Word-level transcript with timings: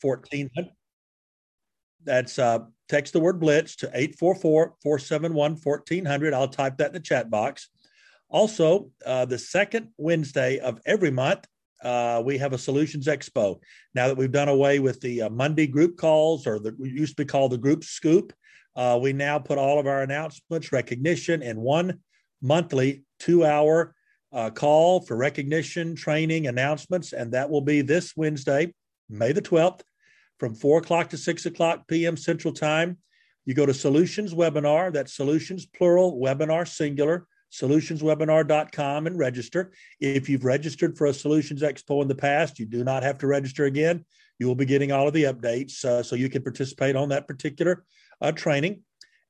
1400. 0.00 0.70
That's 2.04 2.38
uh, 2.38 2.60
text 2.88 3.12
the 3.12 3.20
word 3.20 3.40
blitz 3.40 3.76
to 3.76 3.86
844 3.88 4.74
471 4.82 5.56
1400. 5.62 6.34
I'll 6.34 6.48
type 6.48 6.78
that 6.78 6.88
in 6.88 6.92
the 6.92 7.00
chat 7.00 7.30
box. 7.30 7.68
Also, 8.28 8.90
uh, 9.04 9.24
the 9.24 9.38
second 9.38 9.88
Wednesday 9.98 10.58
of 10.58 10.80
every 10.86 11.10
month, 11.10 11.46
uh, 11.82 12.22
we 12.24 12.38
have 12.38 12.52
a 12.52 12.58
solutions 12.58 13.06
expo. 13.06 13.60
Now 13.94 14.08
that 14.08 14.16
we've 14.16 14.32
done 14.32 14.48
away 14.48 14.78
with 14.78 15.00
the 15.00 15.22
uh, 15.22 15.30
Monday 15.30 15.66
group 15.66 15.96
calls, 15.96 16.46
or 16.46 16.58
the 16.58 16.74
we 16.78 16.90
used 16.90 17.16
to 17.16 17.24
be 17.24 17.28
called 17.28 17.52
the 17.52 17.58
group 17.58 17.84
scoop, 17.84 18.32
uh, 18.74 18.98
we 19.00 19.12
now 19.12 19.38
put 19.38 19.58
all 19.58 19.78
of 19.78 19.86
our 19.86 20.02
announcements, 20.02 20.72
recognition 20.72 21.42
in 21.42 21.60
one 21.60 22.00
monthly 22.42 23.04
two 23.18 23.44
hour 23.44 23.94
uh, 24.32 24.50
call 24.50 25.00
for 25.00 25.16
recognition, 25.16 25.94
training, 25.94 26.46
announcements. 26.46 27.12
And 27.12 27.32
that 27.32 27.48
will 27.48 27.60
be 27.60 27.80
this 27.80 28.16
Wednesday, 28.16 28.74
May 29.08 29.32
the 29.32 29.42
12th, 29.42 29.80
from 30.38 30.54
4 30.54 30.78
o'clock 30.78 31.10
to 31.10 31.16
6 31.16 31.46
o'clock 31.46 31.86
p.m. 31.88 32.16
Central 32.16 32.52
Time. 32.52 32.98
You 33.44 33.54
go 33.54 33.66
to 33.66 33.74
Solutions 33.74 34.34
Webinar, 34.34 34.92
that's 34.92 35.14
Solutions 35.14 35.66
plural, 35.66 36.18
webinar 36.20 36.66
singular, 36.66 37.26
solutionswebinar.com 37.52 39.06
and 39.06 39.18
register. 39.18 39.72
If 40.00 40.28
you've 40.28 40.44
registered 40.44 40.98
for 40.98 41.06
a 41.06 41.14
Solutions 41.14 41.62
Expo 41.62 42.02
in 42.02 42.08
the 42.08 42.14
past, 42.14 42.58
you 42.58 42.66
do 42.66 42.82
not 42.82 43.02
have 43.02 43.18
to 43.18 43.26
register 43.26 43.64
again. 43.64 44.04
You 44.38 44.46
will 44.46 44.56
be 44.56 44.66
getting 44.66 44.92
all 44.92 45.08
of 45.08 45.14
the 45.14 45.24
updates 45.24 45.84
uh, 45.84 46.02
so 46.02 46.16
you 46.16 46.28
can 46.28 46.42
participate 46.42 46.96
on 46.96 47.08
that 47.10 47.26
particular 47.28 47.84
uh, 48.20 48.32
training. 48.32 48.82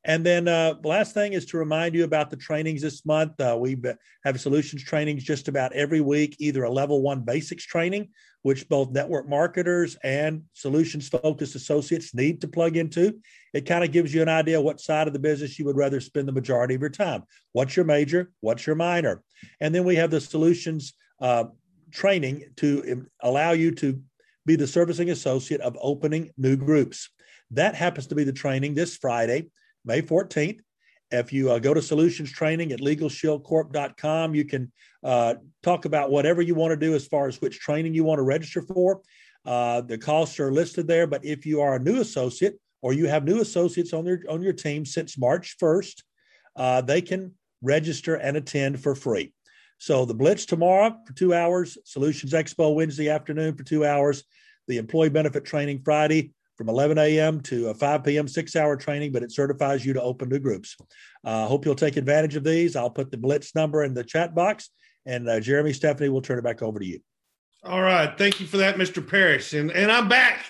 And 0.07 0.25
then 0.25 0.47
uh, 0.47 0.75
last 0.85 1.15
thing 1.15 1.33
is 1.33 1.47
to 1.47 1.59
remind 1.59 1.97
you 1.97 2.05
about 2.05 2.31
the 2.31 2.37
trainings 2.37 2.81
this 2.81 3.05
month. 3.05 3.39
Uh, 3.41 3.57
we 3.59 3.77
have 4.25 4.41
solutions 4.41 4.85
trainings 4.85 5.25
just 5.25 5.49
about 5.49 5.73
every 5.73 6.01
week, 6.01 6.37
either 6.39 6.63
a 6.63 6.71
level 6.71 7.03
one 7.03 7.23
basics 7.23 7.67
training, 7.67 8.11
which 8.43 8.69
both 8.69 8.93
network 8.93 9.29
marketers 9.29 9.97
and 10.05 10.45
solutions 10.53 11.09
focused 11.09 11.57
associates 11.57 12.15
need 12.15 12.41
to 12.41 12.47
plug 12.47 12.77
into. 12.77 13.19
It 13.53 13.67
kind 13.67 13.83
of 13.83 13.91
gives 13.91 14.15
you 14.15 14.23
an 14.23 14.29
idea 14.29 14.61
what 14.61 14.81
side 14.81 15.09
of 15.09 15.13
the 15.13 15.19
business 15.19 15.59
you 15.59 15.65
would 15.65 15.77
rather 15.77 16.01
spend 16.01 16.29
the 16.29 16.33
majority 16.33 16.77
of 16.77 16.81
your 16.81 16.91
time. 16.91 17.25
What's 17.51 17.75
your 17.75 17.85
major? 17.85 18.31
What's 18.39 18.65
your 18.65 18.77
minor? 18.77 19.25
And 19.61 19.75
then 19.75 19.83
we 19.83 19.97
have 19.97 20.13
the 20.13 20.21
solutions 20.21 20.93
uh, 21.21 21.47
training 21.91 22.45
to 22.59 23.07
allow 23.25 23.51
you 23.53 23.73
to 23.73 24.01
be 24.45 24.55
the 24.55 24.69
servicing 24.69 25.11
associate 25.11 25.63
of 25.63 25.77
opening 25.81 26.31
new 26.39 26.55
groups. 26.55 27.11
That 27.51 27.75
happens 27.75 28.07
to 28.09 28.15
be 28.15 28.23
the 28.23 28.33
training 28.33 28.75
this 28.75 28.97
Friday 28.97 29.49
May 29.87 30.03
14th. 30.03 30.61
If 31.13 31.33
you 31.33 31.53
uh, 31.53 31.61
go 31.61 31.73
to 31.73 31.81
solutions 31.81 32.33
training 32.33 32.73
at 32.73 32.81
legalshieldcorp.com, 32.81 34.35
you 34.35 34.45
can 34.45 34.73
uh, 35.05 35.35
talk 35.63 35.85
about 35.85 36.11
whatever 36.11 36.43
you 36.43 36.57
want 36.57 36.73
to 36.73 36.77
do 36.77 36.95
as 36.95 37.07
far 37.07 37.29
as 37.29 37.41
which 37.41 37.61
training 37.61 37.95
you 37.95 38.03
want 38.03 38.19
to 38.19 38.25
register 38.25 38.61
for. 38.61 39.01
Uh, 39.45 39.81
the 39.83 39.97
costs 39.97 40.41
are 40.41 40.51
listed 40.51 40.89
there, 40.89 41.07
but 41.07 41.25
if 41.25 41.47
you 41.47 41.61
are 41.61 41.77
a 41.77 41.79
new 41.79 42.01
associate 42.01 42.59
or 42.83 42.93
you 42.93 43.07
have 43.07 43.25
new 43.25 43.41
associates 43.41 43.93
on 43.93 44.05
your 44.05 44.19
on 44.29 44.43
your 44.43 44.53
team 44.53 44.85
since 44.85 45.17
March 45.17 45.57
1st, 45.63 46.03
uh, 46.57 46.81
they 46.81 47.01
can 47.01 47.33
register 47.63 48.17
and 48.17 48.37
attend 48.37 48.83
for 48.83 48.97
free. 48.97 49.33
So 49.79 50.05
the 50.05 50.15
Blitz 50.15 50.47
tomorrow 50.47 50.97
for 51.07 51.13
two 51.13 51.33
hours, 51.33 51.79
Solutions 51.85 52.33
Expo 52.33 52.75
Wednesday 52.75 53.09
afternoon 53.11 53.55
for 53.55 53.63
two 53.63 53.85
hours, 53.85 54.25
the 54.67 54.79
Employee 54.79 55.11
Benefit 55.11 55.45
Training 55.45 55.83
Friday, 55.85 56.33
from 56.57 56.69
11 56.69 56.99
a.m. 56.99 57.41
to 57.43 57.73
5 57.75 58.05
p.m., 58.05 58.27
six 58.27 58.57
hour 58.57 58.77
training, 58.77 59.13
but 59.13 59.23
it 59.23 59.33
certifies 59.33 59.85
you 59.85 59.93
to 59.93 60.03
open 60.03 60.29
new 60.29 60.39
groups. 60.39 60.77
I 61.25 61.43
uh, 61.43 61.47
hope 61.47 61.65
you'll 61.65 61.75
take 61.75 61.97
advantage 61.97 62.37
of 62.37 62.45
these. 62.45 62.77
I'll 62.77 62.91
put 62.91 63.11
the 63.11 63.19
Blitz 63.19 63.55
number 63.55 63.85
in 63.85 63.95
the 63.95 64.05
chat 64.05 64.35
box, 64.35 64.71
and 65.05 65.29
uh, 65.29 65.41
Jeremy, 65.41 65.73
Stephanie, 65.73 66.09
will 66.09 66.23
turn 66.23 66.39
it 66.39 66.45
back 66.45 66.63
over 66.63 66.79
to 66.79 66.87
you. 66.87 67.01
All 67.65 67.83
right. 67.83 68.17
Thank 68.17 68.41
you 68.41 68.47
for 68.47 68.59
that, 68.59 68.77
Mr. 68.77 69.07
Parrish. 69.07 69.53
And, 69.53 69.71
and 69.73 69.91
I'm 69.91 70.09
back. 70.09 70.45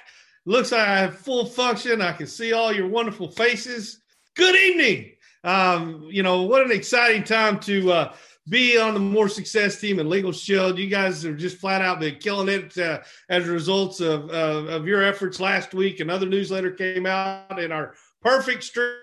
Looks 0.44 0.70
like 0.70 0.86
I 0.86 0.98
have 0.98 1.18
full 1.18 1.46
function. 1.46 2.00
I 2.02 2.12
can 2.12 2.26
see 2.26 2.52
all 2.52 2.72
your 2.72 2.88
wonderful 2.88 3.30
faces. 3.30 4.02
Good 4.34 4.54
evening. 4.54 5.12
Um, 5.42 6.08
you 6.10 6.22
know, 6.22 6.42
what 6.42 6.62
an 6.62 6.72
exciting 6.72 7.24
time 7.24 7.58
to 7.60 7.90
uh, 7.90 8.14
be 8.48 8.78
on 8.78 8.94
the 8.94 9.00
more 9.00 9.28
success 9.28 9.80
team 9.80 9.98
and 9.98 10.08
Legal 10.08 10.32
Shield. 10.32 10.78
You 10.78 10.88
guys 10.88 11.22
have 11.22 11.36
just 11.36 11.58
flat 11.58 11.82
out 11.82 12.00
been 12.00 12.16
killing 12.16 12.48
it 12.48 12.76
uh, 12.78 13.00
as 13.28 13.48
a 13.48 13.52
result 13.52 14.00
of, 14.00 14.30
uh, 14.30 14.70
of 14.70 14.86
your 14.86 15.02
efforts 15.02 15.40
last 15.40 15.74
week. 15.74 16.00
Another 16.00 16.26
newsletter 16.26 16.70
came 16.70 17.06
out, 17.06 17.60
and 17.60 17.72
our 17.72 17.94
perfect 18.22 18.62
streak 18.62 18.96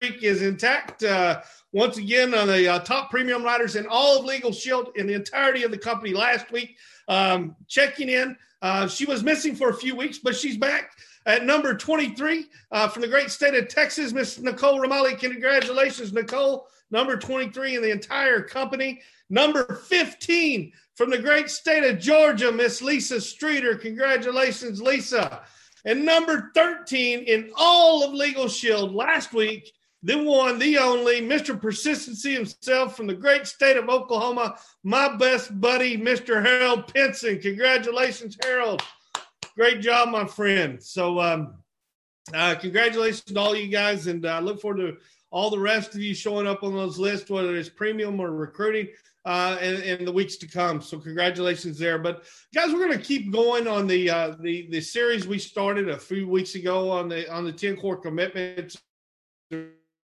is 0.00 0.42
intact. 0.42 1.02
Uh, 1.02 1.42
once 1.72 1.98
again, 1.98 2.34
on 2.34 2.48
the 2.48 2.68
uh, 2.68 2.78
top 2.80 3.10
premium 3.10 3.42
writers 3.42 3.76
in 3.76 3.86
all 3.86 4.18
of 4.18 4.24
Legal 4.24 4.52
Shield 4.52 4.90
in 4.96 5.06
the 5.06 5.14
entirety 5.14 5.62
of 5.62 5.70
the 5.70 5.78
company 5.78 6.14
last 6.14 6.50
week, 6.50 6.76
um, 7.08 7.54
checking 7.68 8.08
in. 8.08 8.36
Uh, 8.62 8.86
she 8.86 9.04
was 9.04 9.22
missing 9.22 9.54
for 9.54 9.70
a 9.70 9.74
few 9.74 9.94
weeks, 9.96 10.18
but 10.18 10.36
she's 10.36 10.56
back 10.56 10.92
at 11.26 11.44
number 11.44 11.74
23 11.74 12.46
uh, 12.70 12.88
from 12.88 13.02
the 13.02 13.08
great 13.08 13.30
state 13.30 13.54
of 13.54 13.68
Texas, 13.68 14.12
Miss 14.12 14.38
Nicole 14.38 14.80
Romali. 14.80 15.18
Congratulations, 15.18 16.12
Nicole 16.12 16.66
number 16.92 17.16
23 17.16 17.76
in 17.76 17.82
the 17.82 17.90
entire 17.90 18.40
company. 18.40 19.00
Number 19.28 19.82
15 19.88 20.72
from 20.94 21.10
the 21.10 21.18
great 21.18 21.50
state 21.50 21.84
of 21.84 21.98
Georgia, 21.98 22.52
Miss 22.52 22.82
Lisa 22.82 23.20
Streeter. 23.20 23.76
Congratulations, 23.76 24.80
Lisa. 24.80 25.42
And 25.84 26.04
number 26.04 26.52
13 26.54 27.20
in 27.20 27.50
all 27.56 28.04
of 28.04 28.12
Legal 28.12 28.46
Shield 28.46 28.94
last 28.94 29.32
week, 29.32 29.72
the 30.04 30.22
one, 30.22 30.58
the 30.58 30.78
only, 30.78 31.20
Mr. 31.20 31.60
Persistency 31.60 32.34
himself 32.34 32.96
from 32.96 33.06
the 33.06 33.14
great 33.14 33.46
state 33.46 33.76
of 33.76 33.88
Oklahoma, 33.88 34.56
my 34.82 35.16
best 35.16 35.60
buddy, 35.60 35.96
Mr. 35.96 36.44
Harold 36.44 36.92
Pinson. 36.92 37.40
Congratulations, 37.40 38.36
Harold. 38.42 38.82
Great 39.56 39.80
job, 39.80 40.08
my 40.08 40.26
friend. 40.26 40.82
So, 40.82 41.20
um, 41.20 41.54
uh, 42.34 42.54
congratulations 42.56 43.22
to 43.24 43.38
all 43.38 43.54
you 43.54 43.68
guys, 43.68 44.06
and 44.06 44.26
I 44.26 44.38
uh, 44.38 44.40
look 44.40 44.60
forward 44.60 44.78
to 44.78 44.96
all 45.32 45.50
the 45.50 45.58
rest 45.58 45.94
of 45.94 46.00
you 46.00 46.14
showing 46.14 46.46
up 46.46 46.62
on 46.62 46.74
those 46.74 46.98
lists, 46.98 47.28
whether 47.30 47.56
it's 47.56 47.68
premium 47.68 48.20
or 48.20 48.30
recruiting, 48.30 48.88
uh, 49.24 49.56
the 49.56 50.12
weeks 50.12 50.36
to 50.36 50.46
come. 50.46 50.80
So 50.80 50.98
congratulations 50.98 51.78
there. 51.78 51.98
But 51.98 52.24
guys, 52.54 52.72
we're 52.72 52.86
going 52.86 52.98
to 52.98 53.04
keep 53.04 53.32
going 53.32 53.66
on 53.66 53.86
the 53.86 54.10
uh, 54.10 54.36
the 54.40 54.68
the 54.70 54.80
series 54.80 55.26
we 55.26 55.38
started 55.38 55.88
a 55.88 55.98
few 55.98 56.28
weeks 56.28 56.54
ago 56.54 56.90
on 56.90 57.08
the 57.08 57.32
on 57.32 57.44
the 57.44 57.52
ten 57.52 57.76
core 57.76 57.96
commitments. 57.96 58.76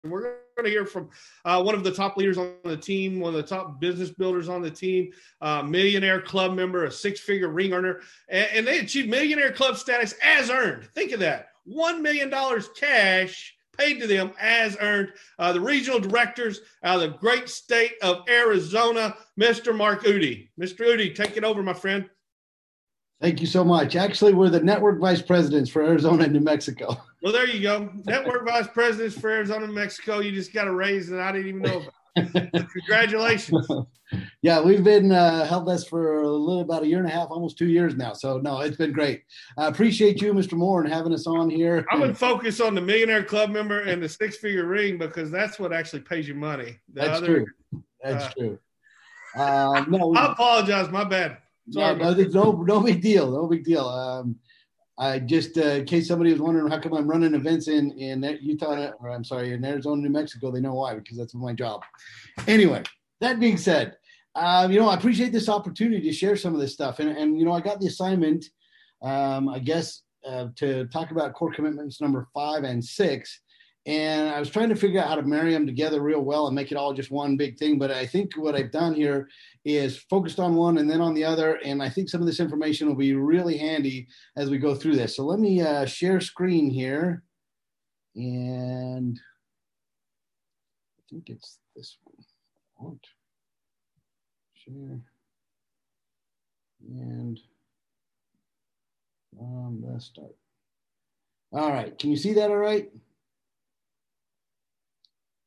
We're 0.04 0.20
going 0.56 0.64
to 0.64 0.70
hear 0.70 0.84
from 0.84 1.10
uh, 1.44 1.62
one 1.62 1.76
of 1.76 1.84
the 1.84 1.92
top 1.92 2.16
leaders 2.16 2.36
on 2.36 2.54
the 2.64 2.76
team, 2.76 3.20
one 3.20 3.34
of 3.34 3.40
the 3.40 3.48
top 3.48 3.80
business 3.80 4.10
builders 4.10 4.48
on 4.48 4.60
the 4.60 4.70
team, 4.70 5.12
uh, 5.40 5.62
millionaire 5.62 6.20
club 6.20 6.54
member, 6.54 6.84
a 6.84 6.90
six 6.90 7.20
figure 7.20 7.48
ring 7.48 7.72
earner, 7.72 8.00
and, 8.28 8.48
and 8.52 8.66
they 8.66 8.80
achieved 8.80 9.08
millionaire 9.08 9.52
club 9.52 9.76
status 9.76 10.14
as 10.20 10.50
earned. 10.50 10.86
Think 10.86 11.12
of 11.12 11.20
that 11.20 11.50
$1 11.68 12.00
million 12.00 12.32
cash 12.76 13.54
paid 13.76 14.00
to 14.00 14.06
them 14.06 14.32
as 14.40 14.76
earned. 14.80 15.12
Uh, 15.38 15.52
the 15.52 15.60
regional 15.60 16.00
directors 16.00 16.60
out 16.84 16.96
of 16.96 17.00
the 17.02 17.18
great 17.18 17.48
state 17.48 17.94
of 18.02 18.28
Arizona, 18.28 19.16
Mr. 19.40 19.76
Mark 19.76 20.04
Udy. 20.04 20.50
Mr. 20.60 20.86
Udy, 20.86 21.12
take 21.14 21.36
it 21.36 21.44
over, 21.44 21.62
my 21.62 21.74
friend. 21.74 22.08
Thank 23.20 23.40
you 23.40 23.46
so 23.46 23.62
much. 23.64 23.94
Actually, 23.94 24.34
we're 24.34 24.50
the 24.50 24.60
network 24.60 25.00
vice 25.00 25.22
presidents 25.22 25.70
for 25.70 25.82
Arizona 25.82 26.24
and 26.24 26.32
New 26.32 26.40
Mexico. 26.40 26.96
Well, 27.22 27.32
there 27.32 27.46
you 27.46 27.62
go. 27.62 27.88
Network 28.04 28.44
vice 28.44 28.66
presidents 28.66 29.16
for 29.16 29.30
Arizona 29.30 29.66
and 29.66 29.74
Mexico. 29.74 30.18
You 30.18 30.32
just 30.32 30.52
got 30.52 30.66
a 30.66 30.72
raise 30.72 31.08
that 31.08 31.20
I 31.20 31.30
didn't 31.30 31.46
even 31.46 31.62
know 31.62 31.82
about. 31.82 31.94
Congratulations. 32.16 33.66
yeah, 34.42 34.60
we've 34.60 34.84
been 34.84 35.12
uh, 35.12 35.46
held 35.46 35.66
this 35.66 35.84
for 35.86 36.22
a 36.22 36.28
little 36.28 36.60
about 36.60 36.82
a 36.82 36.86
year 36.86 36.98
and 36.98 37.08
a 37.08 37.10
half, 37.10 37.30
almost 37.30 37.56
two 37.56 37.68
years 37.68 37.96
now. 37.96 38.12
So 38.12 38.38
no, 38.38 38.60
it's 38.60 38.76
been 38.76 38.92
great. 38.92 39.22
I 39.56 39.66
appreciate 39.66 40.20
you, 40.20 40.34
Mr. 40.34 40.52
Moore, 40.52 40.82
and 40.82 40.92
having 40.92 41.14
us 41.14 41.26
on 41.26 41.48
here. 41.48 41.86
I'm 41.90 42.00
gonna 42.00 42.14
focus 42.14 42.60
on 42.60 42.74
the 42.74 42.80
millionaire 42.80 43.24
club 43.24 43.50
member 43.50 43.80
and 43.80 44.02
the 44.02 44.08
six 44.08 44.36
figure 44.36 44.66
ring 44.66 44.98
because 44.98 45.30
that's 45.30 45.58
what 45.58 45.72
actually 45.72 46.00
pays 46.00 46.28
you 46.28 46.34
money. 46.34 46.78
The 46.92 47.00
that's 47.00 47.18
other, 47.18 47.26
true. 47.26 47.46
That's 48.02 48.24
uh, 48.24 48.30
true. 48.36 48.58
Uh, 49.34 49.84
no, 49.88 50.14
I 50.14 50.32
apologize. 50.32 50.90
My 50.90 51.04
bad. 51.04 51.38
Sorry. 51.70 51.96
No, 51.96 52.12
no, 52.12 52.24
no, 52.24 52.62
no 52.62 52.80
big 52.80 53.00
deal. 53.00 53.30
No 53.30 53.46
big 53.46 53.64
deal. 53.64 53.86
Um, 53.86 54.36
I 54.98 55.18
just, 55.18 55.56
uh, 55.56 55.62
in 55.62 55.84
case 55.86 56.08
somebody 56.08 56.32
was 56.32 56.40
wondering 56.40 56.70
how 56.70 56.78
come 56.78 56.92
I'm 56.92 57.08
running 57.08 57.34
events 57.34 57.68
in 57.68 57.92
in 57.92 58.22
Utah, 58.42 58.90
or 59.00 59.10
I'm 59.10 59.24
sorry, 59.24 59.52
in 59.52 59.64
Arizona, 59.64 60.02
New 60.02 60.10
Mexico, 60.10 60.50
they 60.50 60.60
know 60.60 60.74
why 60.74 60.94
because 60.94 61.16
that's 61.16 61.34
my 61.34 61.52
job. 61.52 61.82
Anyway, 62.46 62.82
that 63.20 63.40
being 63.40 63.56
said, 63.56 63.96
uh, 64.34 64.68
you 64.70 64.78
know, 64.78 64.88
I 64.88 64.94
appreciate 64.94 65.32
this 65.32 65.48
opportunity 65.48 66.02
to 66.02 66.12
share 66.12 66.36
some 66.36 66.54
of 66.54 66.60
this 66.60 66.72
stuff. 66.72 66.98
And, 66.98 67.10
and 67.10 67.38
you 67.38 67.44
know, 67.44 67.52
I 67.52 67.60
got 67.60 67.80
the 67.80 67.86
assignment, 67.86 68.46
um, 69.02 69.48
I 69.48 69.58
guess, 69.58 70.02
uh, 70.26 70.48
to 70.56 70.86
talk 70.86 71.10
about 71.10 71.34
core 71.34 71.52
commitments 71.52 72.00
number 72.00 72.28
five 72.32 72.64
and 72.64 72.84
six. 72.84 73.40
And 73.84 74.30
I 74.30 74.38
was 74.38 74.48
trying 74.48 74.68
to 74.68 74.76
figure 74.76 75.00
out 75.00 75.08
how 75.08 75.16
to 75.16 75.22
marry 75.22 75.52
them 75.52 75.66
together 75.66 76.00
real 76.00 76.20
well 76.20 76.46
and 76.46 76.54
make 76.54 76.70
it 76.70 76.76
all 76.76 76.92
just 76.92 77.10
one 77.10 77.36
big 77.36 77.58
thing. 77.58 77.78
But 77.78 77.90
I 77.90 78.06
think 78.06 78.34
what 78.36 78.54
I've 78.54 78.70
done 78.70 78.94
here 78.94 79.28
is 79.64 79.98
focused 79.98 80.38
on 80.38 80.54
one 80.54 80.78
and 80.78 80.88
then 80.88 81.00
on 81.00 81.14
the 81.14 81.24
other. 81.24 81.54
And 81.64 81.82
I 81.82 81.88
think 81.88 82.08
some 82.08 82.20
of 82.20 82.26
this 82.26 82.38
information 82.38 82.86
will 82.86 82.94
be 82.94 83.14
really 83.14 83.56
handy 83.56 84.06
as 84.36 84.50
we 84.50 84.58
go 84.58 84.74
through 84.76 84.96
this. 84.96 85.16
So 85.16 85.24
let 85.24 85.40
me 85.40 85.60
uh, 85.60 85.84
share 85.84 86.20
screen 86.20 86.70
here. 86.70 87.24
And 88.14 89.18
I 90.98 91.02
think 91.10 91.24
it's 91.28 91.58
this 91.74 91.98
one 92.04 92.98
share 94.54 95.00
and 96.88 97.40
from 99.36 99.82
the 99.82 100.00
start. 100.00 100.36
All 101.52 101.70
right. 101.70 101.96
Can 101.98 102.10
you 102.10 102.16
see 102.16 102.32
that 102.34 102.50
all 102.50 102.56
right? 102.56 102.90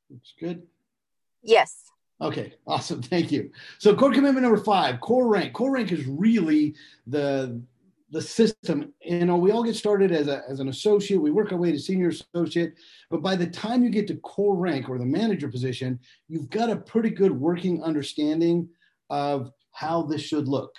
Looks 0.10 0.34
good. 0.40 0.64
Yes. 1.42 1.92
Okay, 2.22 2.54
awesome. 2.68 3.02
Thank 3.02 3.32
you. 3.32 3.52
So 3.80 3.96
core 3.96 4.14
commitment 4.14 4.44
number 4.44 4.64
five, 4.64 5.00
core 5.02 5.28
rank. 5.28 5.54
Core 5.54 5.72
rank 5.72 5.92
is 5.92 6.06
really 6.06 6.76
the 7.08 7.62
the 8.12 8.22
system. 8.22 8.94
You 9.02 9.26
know, 9.26 9.36
we 9.36 9.52
all 9.52 9.64
get 9.64 9.76
started 9.76 10.12
as 10.12 10.28
a 10.28 10.44
as 10.50 10.60
an 10.60 10.70
associate. 10.70 11.22
We 11.22 11.32
work 11.32 11.52
our 11.52 11.58
way 11.58 11.72
to 11.72 11.80
senior 11.80 12.10
associate, 12.10 12.76
but 13.10 13.22
by 13.22 13.36
the 13.36 13.48
time 13.48 13.84
you 13.84 13.90
get 13.90 14.08
to 14.08 14.16
core 14.18 14.56
rank 14.56 14.90
or 14.90 14.98
the 14.98 15.06
manager 15.06 15.50
position, 15.50 16.00
you've 16.28 16.50
got 16.50 16.70
a 16.70 16.76
pretty 16.76 17.10
good 17.10 17.32
working 17.32 17.84
understanding 17.84 18.70
of 19.10 19.52
how 19.72 20.04
this 20.04 20.22
should 20.22 20.48
look 20.48 20.74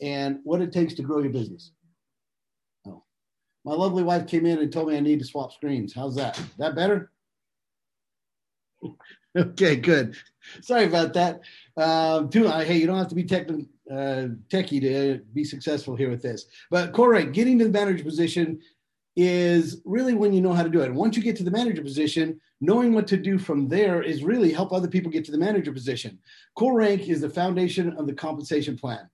and 0.00 0.40
what 0.44 0.60
it 0.60 0.72
takes 0.72 0.94
to 0.94 1.02
grow 1.02 1.20
your 1.20 1.32
business. 1.32 1.72
Oh, 2.86 3.04
my 3.64 3.72
lovely 3.72 4.02
wife 4.02 4.26
came 4.26 4.46
in 4.46 4.58
and 4.58 4.72
told 4.72 4.88
me 4.88 4.96
I 4.96 5.00
need 5.00 5.20
to 5.20 5.24
swap 5.24 5.52
screens. 5.52 5.94
How's 5.94 6.16
that? 6.16 6.40
That 6.58 6.74
better? 6.74 7.12
Okay, 9.36 9.76
good. 9.76 10.16
Sorry 10.62 10.84
about 10.84 11.12
that. 11.14 11.40
Um, 11.76 12.28
too, 12.28 12.48
uh, 12.48 12.64
hey, 12.64 12.78
you 12.78 12.86
don't 12.86 12.98
have 12.98 13.08
to 13.08 13.14
be 13.14 13.24
tech, 13.24 13.48
uh, 13.48 14.28
techie 14.48 14.80
to 14.80 15.20
be 15.32 15.44
successful 15.44 15.96
here 15.96 16.10
with 16.10 16.22
this. 16.22 16.46
But 16.70 16.92
Corey, 16.92 17.26
getting 17.26 17.58
to 17.58 17.64
the 17.64 17.70
manager 17.70 18.04
position 18.04 18.60
is 19.16 19.82
really 19.84 20.14
when 20.14 20.32
you 20.32 20.40
know 20.40 20.52
how 20.52 20.62
to 20.62 20.68
do 20.68 20.80
it. 20.80 20.86
And 20.86 20.96
once 20.96 21.16
you 21.16 21.22
get 21.22 21.36
to 21.36 21.44
the 21.44 21.50
manager 21.50 21.82
position, 21.82 22.40
knowing 22.60 22.92
what 22.92 23.06
to 23.08 23.16
do 23.16 23.38
from 23.38 23.68
there 23.68 24.02
is 24.02 24.22
really 24.22 24.52
help 24.52 24.72
other 24.72 24.88
people 24.88 25.10
get 25.10 25.24
to 25.24 25.32
the 25.32 25.38
manager 25.38 25.72
position. 25.72 26.18
Core 26.54 26.76
rank 26.76 27.08
is 27.08 27.20
the 27.20 27.30
foundation 27.30 27.92
of 27.96 28.06
the 28.06 28.12
compensation 28.12 28.76
plan. 28.76 29.08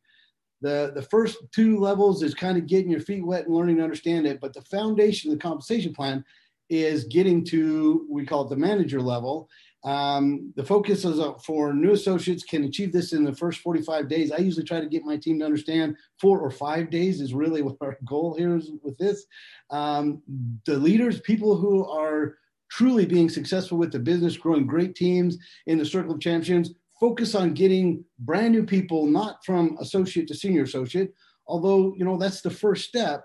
The, 0.60 0.92
the 0.94 1.02
first 1.02 1.38
two 1.52 1.78
levels 1.78 2.22
is 2.22 2.34
kind 2.34 2.56
of 2.58 2.66
getting 2.66 2.90
your 2.90 3.00
feet 3.00 3.24
wet 3.24 3.46
and 3.46 3.54
learning 3.54 3.76
to 3.76 3.82
understand 3.82 4.26
it. 4.26 4.40
But 4.40 4.52
the 4.52 4.62
foundation 4.62 5.30
of 5.30 5.38
the 5.38 5.42
compensation 5.42 5.94
plan 5.94 6.24
is 6.68 7.04
getting 7.04 7.44
to, 7.44 8.06
we 8.10 8.26
call 8.26 8.44
it 8.44 8.50
the 8.50 8.56
manager 8.56 9.00
level. 9.00 9.48
Um, 9.84 10.52
the 10.56 10.64
focus 10.64 11.04
is 11.04 11.20
uh, 11.20 11.34
for 11.34 11.72
new 11.72 11.92
associates 11.92 12.42
can 12.42 12.64
achieve 12.64 12.92
this 12.92 13.12
in 13.12 13.22
the 13.22 13.34
first 13.34 13.60
45 13.60 14.08
days. 14.08 14.32
I 14.32 14.38
usually 14.38 14.64
try 14.64 14.80
to 14.80 14.88
get 14.88 15.04
my 15.04 15.16
team 15.16 15.38
to 15.38 15.44
understand 15.44 15.96
four 16.20 16.40
or 16.40 16.50
five 16.50 16.90
days 16.90 17.20
is 17.20 17.32
really 17.32 17.62
what 17.62 17.76
our 17.80 17.96
goal 18.04 18.34
here 18.36 18.56
is 18.56 18.72
with 18.82 18.98
this. 18.98 19.26
Um, 19.70 20.22
the 20.64 20.76
leaders, 20.76 21.20
people 21.20 21.56
who 21.56 21.88
are 21.88 22.36
truly 22.68 23.06
being 23.06 23.28
successful 23.28 23.78
with 23.78 23.92
the 23.92 24.00
business, 24.00 24.36
growing 24.36 24.66
great 24.66 24.96
teams 24.96 25.38
in 25.66 25.78
the 25.78 25.84
circle 25.84 26.14
of 26.14 26.20
champions, 26.20 26.72
focus 26.98 27.36
on 27.36 27.54
getting 27.54 28.04
brand 28.18 28.52
new 28.52 28.64
people, 28.64 29.06
not 29.06 29.44
from 29.44 29.76
associate 29.80 30.26
to 30.28 30.34
senior 30.34 30.64
associate, 30.64 31.14
although, 31.46 31.94
you 31.96 32.04
know, 32.04 32.16
that's 32.16 32.40
the 32.40 32.50
first 32.50 32.88
step. 32.88 33.24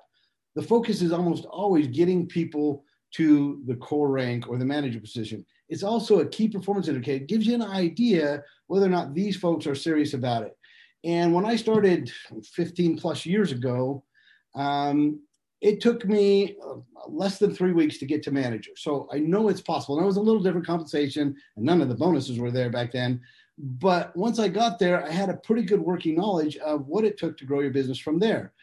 The 0.56 0.62
focus 0.62 1.02
is 1.02 1.12
almost 1.12 1.46
always 1.46 1.88
getting 1.88 2.28
people 2.28 2.84
to 3.12 3.62
the 3.66 3.76
core 3.76 4.10
rank 4.10 4.48
or 4.48 4.58
the 4.58 4.66
manager 4.66 5.00
position. 5.00 5.46
It's 5.70 5.84
also 5.84 6.20
a 6.20 6.26
key 6.26 6.48
performance 6.48 6.88
indicator. 6.88 7.24
It 7.24 7.30
gives 7.30 7.46
you 7.46 7.56
an 7.56 7.62
idea 7.62 8.44
whether 8.68 8.86
or 8.86 8.90
not 8.90 9.14
these 9.14 9.38
folks 9.38 9.68
are 9.68 9.76
serious 9.76 10.14
about 10.14 10.44
it. 10.44 10.58
And 11.04 11.34
when 11.34 11.46
I 11.46 11.56
started 11.56 12.12
15 12.44 12.98
plus 12.98 13.26
years 13.26 13.52
ago, 13.52 14.04
um, 14.56 15.20
it 15.62 15.80
took 15.80 16.06
me 16.06 16.58
uh, 16.66 16.76
less 17.08 17.38
than 17.38 17.54
three 17.54 17.72
weeks 17.72 17.98
to 18.00 18.06
get 18.06 18.24
to 18.24 18.32
manager. 18.32 18.72
So 18.76 19.08
I 19.14 19.20
know 19.20 19.48
it's 19.48 19.62
possible. 19.62 19.98
And 19.98 20.04
it 20.04 20.08
was 20.08 20.18
a 20.18 20.22
little 20.22 20.42
different 20.42 20.66
compensation, 20.66 21.36
and 21.56 21.66
none 21.66 21.82
of 21.82 21.90
the 21.90 21.96
bonuses 21.96 22.40
were 22.40 22.52
there 22.52 22.70
back 22.70 22.92
then. 22.92 23.22
But 23.58 24.16
once 24.16 24.40
I 24.40 24.48
got 24.48 24.80
there, 24.80 25.06
I 25.06 25.12
had 25.12 25.30
a 25.30 25.38
pretty 25.38 25.64
good 25.64 25.80
working 25.80 26.16
knowledge 26.16 26.58
of 26.58 26.88
what 26.88 27.06
it 27.06 27.18
took 27.18 27.38
to 27.38 27.46
grow 27.46 27.60
your 27.60 27.72
business 27.72 28.00
from 28.00 28.18
there. 28.18 28.54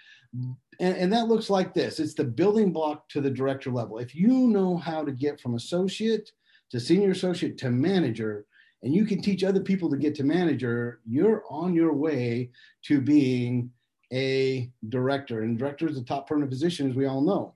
And, 0.80 0.96
and, 0.96 1.12
that 1.12 1.26
looks 1.26 1.50
like 1.50 1.74
this 1.74 1.98
it's 1.98 2.14
the 2.14 2.24
building 2.24 2.72
block 2.72 3.08
to 3.10 3.20
the 3.20 3.30
director 3.30 3.70
level. 3.70 3.98
If 3.98 4.14
you 4.14 4.48
know 4.48 4.76
how 4.76 5.04
to 5.04 5.12
get 5.12 5.40
from 5.40 5.54
associate 5.54 6.30
to 6.70 6.78
senior 6.78 7.10
associate 7.10 7.58
to 7.58 7.70
manager, 7.70 8.46
and 8.82 8.94
you 8.94 9.04
can 9.04 9.20
teach 9.20 9.42
other 9.42 9.60
people 9.60 9.90
to 9.90 9.96
get 9.96 10.14
to 10.16 10.24
manager, 10.24 11.00
you're 11.04 11.42
on 11.50 11.74
your 11.74 11.92
way 11.94 12.50
to 12.84 13.00
being 13.00 13.70
a 14.12 14.70
director. 14.88 15.42
And 15.42 15.58
director 15.58 15.88
is 15.88 15.96
the 15.96 16.04
top 16.04 16.28
permanent 16.28 16.50
position, 16.50 16.88
as 16.88 16.96
we 16.96 17.06
all 17.06 17.20
know. 17.20 17.54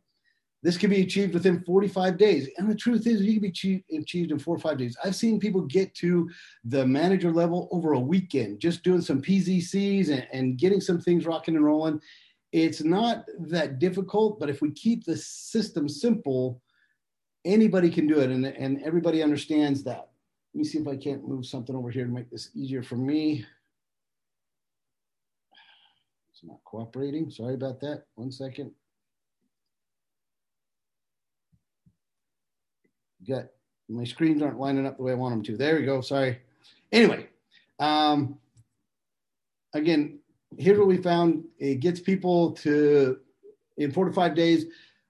This 0.63 0.77
can 0.77 0.91
be 0.91 1.03
achieved 1.03 1.35
within 1.35 1.65
45 1.65 2.17
days. 2.17 2.49
And 2.57 2.71
the 2.71 2.75
truth 2.75 3.07
is, 3.07 3.23
you 3.23 3.33
can 3.33 3.43
be 3.43 3.49
achieved, 3.49 4.31
in 4.31 4.39
four 4.39 4.55
or 4.55 4.61
five 4.61 4.79
days. 4.79 4.97
I've 5.05 5.17
seen 5.17 5.41
people 5.41 5.63
get 5.63 5.93
to 5.97 6.31
the 6.65 6.87
manager 6.87 7.33
level 7.33 7.69
over 7.73 7.95
a 7.95 8.01
weekend, 8.01 8.61
just 8.61 8.85
doing 8.85 9.01
some 9.01 9.21
PZCs 9.21 10.11
and, 10.11 10.27
and 10.33 10.59
getting 10.59 10.81
some 10.81 11.01
things 11.01 11.27
rocking 11.27 11.57
and 11.57 11.65
rolling 11.65 12.01
it's 12.53 12.85
not 12.85 13.25
that 13.49 13.79
difficult, 13.79 14.39
but 14.39 14.51
if 14.51 14.61
we 14.61 14.71
keep 14.71 15.05
the 15.05 15.17
system 15.17 15.89
simple, 15.89 16.61
anybody 17.45 17.91
can 17.91 18.07
do 18.07 18.21
it 18.21 18.31
and, 18.31 18.47
and 18.47 18.83
everybody 18.83 19.23
understands 19.23 19.83
that. 19.85 20.11
Let 20.55 20.59
me 20.59 20.65
see 20.65 20.79
if 20.79 20.87
I 20.87 20.97
can't 20.97 21.27
move 21.27 21.47
something 21.47 21.75
over 21.75 21.91
here 21.91 22.05
to 22.05 22.13
make 22.13 22.31
this 22.31 22.51
easier 22.55 22.83
for 22.83 22.97
me. 22.97 23.47
It's 26.33 26.45
not 26.45 26.59
cooperating. 26.65 27.31
Sorry 27.31 27.55
about 27.55 27.81
that. 27.81 28.05
One 28.17 28.31
second. 28.31 28.73
Got 33.27 33.47
my 33.89 34.05
screens 34.05 34.43
aren't 34.43 34.59
lining 34.59 34.87
up 34.87 34.97
the 34.97 35.03
way 35.03 35.13
I 35.13 35.17
want 35.17 35.35
them 35.35 35.43
to. 35.45 35.57
There 35.57 35.77
we 35.77 35.85
go. 35.85 36.01
Sorry. 36.01 36.39
Anyway, 36.91 37.29
um, 37.79 38.39
again, 39.75 40.19
here's 40.59 40.79
what 40.79 40.89
we 40.89 40.97
found. 40.97 41.45
It 41.59 41.81
gets 41.81 42.01
people 42.01 42.53
to 42.53 43.19
in 43.79 43.91
four 43.91 44.05
to 44.05 44.13
five 44.13 44.35
days 44.35 44.67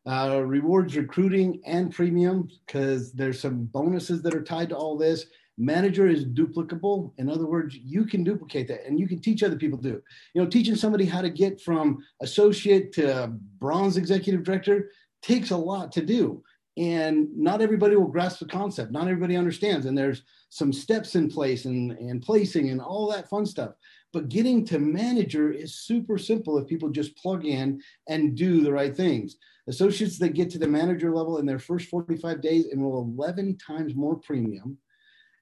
uh, 0.07 0.43
rewards 0.45 0.97
recruiting 0.97 1.61
and 1.65 1.93
premium 1.93 2.49
because 2.67 3.13
there's 3.13 3.41
some 3.41 3.65
bonuses 3.65 4.23
that 4.23 4.35
are 4.35 4.43
tied 4.43 4.69
to 4.71 4.77
all 4.77 4.97
this. 4.97 5.27
Manager 5.59 6.09
is 6.09 6.25
duplicable. 6.25 7.13
In 7.19 7.29
other 7.29 7.47
words 7.47 7.77
you 7.77 8.05
can 8.05 8.25
duplicate 8.25 8.69
that 8.69 8.87
and 8.87 8.99
you 8.99 9.07
can 9.07 9.21
teach 9.21 9.43
other 9.43 9.57
people 9.57 9.79
to 9.79 9.91
do 9.93 10.03
you 10.35 10.43
know 10.43 10.49
teaching 10.49 10.75
somebody 10.75 11.05
how 11.05 11.23
to 11.23 11.31
get 11.31 11.61
from 11.61 11.99
associate 12.21 12.93
to 12.95 13.33
bronze 13.59 13.97
executive 13.97 14.43
director 14.43 14.91
takes 15.23 15.51
a 15.51 15.57
lot 15.57 15.93
to 15.93 16.05
do 16.05 16.43
and 16.77 17.29
not 17.37 17.61
everybody 17.61 17.97
will 17.97 18.07
grasp 18.07 18.39
the 18.39 18.47
concept 18.47 18.93
not 18.93 19.03
everybody 19.03 19.37
understands 19.37 19.87
and 19.87 19.97
there's 19.97 20.23
some 20.49 20.73
steps 20.73 21.17
in 21.17 21.29
place 21.29 21.67
and, 21.67 21.93
and 21.93 22.23
placing 22.23 22.71
and 22.71 22.81
all 22.81 23.11
that 23.11 23.29
fun 23.29 23.45
stuff 23.45 23.73
but 24.13 24.29
getting 24.29 24.65
to 24.67 24.79
manager 24.79 25.51
is 25.51 25.75
super 25.75 26.19
simple 26.19 26.59
if 26.59 26.69
people 26.69 26.91
just 26.91 27.17
plug 27.17 27.47
in 27.47 27.81
and 28.09 28.37
do 28.37 28.61
the 28.61 28.73
right 28.73 28.95
things. 28.95 29.37
Associates 29.69 30.19
that 30.19 30.35
get 30.35 30.51
to 30.51 30.59
the 30.59 30.69
manager 30.69 31.15
level 31.15 31.39
in 31.39 31.47
their 31.47 31.59
first 31.59 31.89
45 31.89 32.43
days 32.43 32.67
enroll 32.67 33.15
11 33.17 33.57
times 33.57 33.95
more 33.95 34.17
premium 34.17 34.77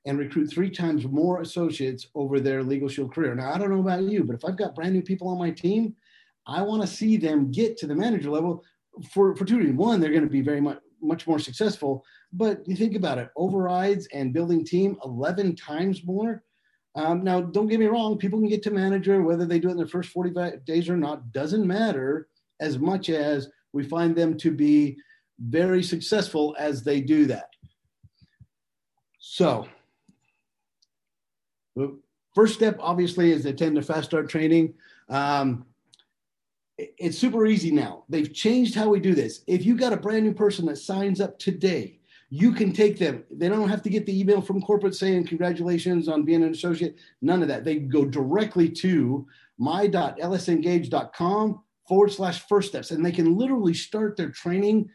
and 0.06 0.18
recruit 0.18 0.46
three 0.46 0.70
times 0.70 1.04
more 1.04 1.40
associates 1.40 2.06
over 2.14 2.38
their 2.38 2.62
legal 2.62 2.88
shield 2.88 3.12
career. 3.12 3.34
Now, 3.34 3.52
I 3.52 3.58
don't 3.58 3.70
know 3.70 3.80
about 3.80 4.02
you, 4.02 4.24
but 4.24 4.36
if 4.36 4.44
I've 4.44 4.56
got 4.56 4.74
brand 4.74 4.94
new 4.94 5.02
people 5.02 5.28
on 5.28 5.38
my 5.38 5.50
team, 5.50 5.96
I 6.46 6.62
want 6.62 6.82
to 6.82 6.88
see 6.88 7.16
them 7.16 7.50
get 7.50 7.76
to 7.78 7.86
the 7.86 7.94
manager 7.94 8.30
level 8.30 8.64
for, 9.10 9.34
for 9.36 9.44
two 9.44 9.58
reasons. 9.58 9.78
One, 9.78 10.00
they're 10.00 10.10
going 10.10 10.22
to 10.22 10.30
be 10.30 10.42
very 10.42 10.60
much, 10.60 10.78
much 11.00 11.26
more 11.26 11.38
successful. 11.38 12.04
But 12.32 12.66
you 12.66 12.76
think 12.76 12.94
about 12.94 13.18
it, 13.18 13.30
overrides 13.36 14.06
and 14.12 14.32
building 14.32 14.64
team 14.64 14.96
11 15.04 15.56
times 15.56 16.04
more 16.04 16.42
um, 16.96 17.22
now, 17.22 17.40
don't 17.40 17.68
get 17.68 17.78
me 17.78 17.86
wrong, 17.86 18.18
people 18.18 18.40
can 18.40 18.48
get 18.48 18.62
to 18.64 18.70
manager, 18.70 19.22
whether 19.22 19.46
they 19.46 19.60
do 19.60 19.68
it 19.68 19.72
in 19.72 19.76
their 19.76 19.86
first 19.86 20.10
45 20.10 20.64
days 20.64 20.88
or 20.88 20.96
not, 20.96 21.32
doesn't 21.32 21.66
matter 21.66 22.28
as 22.58 22.78
much 22.78 23.10
as 23.10 23.48
we 23.72 23.84
find 23.84 24.16
them 24.16 24.36
to 24.38 24.50
be 24.50 24.96
very 25.38 25.82
successful 25.82 26.56
as 26.58 26.82
they 26.82 27.00
do 27.00 27.26
that. 27.26 27.50
So, 29.18 29.68
the 31.76 31.96
first 32.34 32.54
step 32.54 32.76
obviously 32.80 33.30
is 33.30 33.46
attend 33.46 33.76
the 33.76 33.82
fast 33.82 34.06
start 34.06 34.28
training. 34.28 34.74
Um, 35.08 35.66
it's 36.98 37.18
super 37.18 37.46
easy 37.46 37.70
now. 37.70 38.04
They've 38.08 38.32
changed 38.32 38.74
how 38.74 38.88
we 38.88 39.00
do 39.00 39.14
this. 39.14 39.42
If 39.46 39.64
you 39.64 39.76
got 39.76 39.92
a 39.92 39.96
brand 39.96 40.24
new 40.24 40.34
person 40.34 40.66
that 40.66 40.76
signs 40.76 41.20
up 41.20 41.38
today, 41.38 42.00
you 42.30 42.52
can 42.52 42.72
take 42.72 42.98
them. 42.98 43.24
They 43.30 43.48
don't 43.48 43.68
have 43.68 43.82
to 43.82 43.90
get 43.90 44.06
the 44.06 44.18
email 44.18 44.40
from 44.40 44.62
corporate 44.62 44.94
saying 44.94 45.26
congratulations 45.26 46.08
on 46.08 46.24
being 46.24 46.44
an 46.44 46.52
associate. 46.52 46.96
None 47.22 47.42
of 47.42 47.48
that. 47.48 47.64
They 47.64 47.76
go 47.76 48.04
directly 48.04 48.68
to 48.68 49.26
my.lsengage.com 49.58 51.62
forward 51.88 52.12
slash 52.12 52.46
first 52.48 52.68
steps, 52.68 52.92
and 52.92 53.04
they 53.04 53.12
can 53.12 53.36
literally 53.36 53.74
start 53.74 54.16
their 54.16 54.30
training 54.30 54.88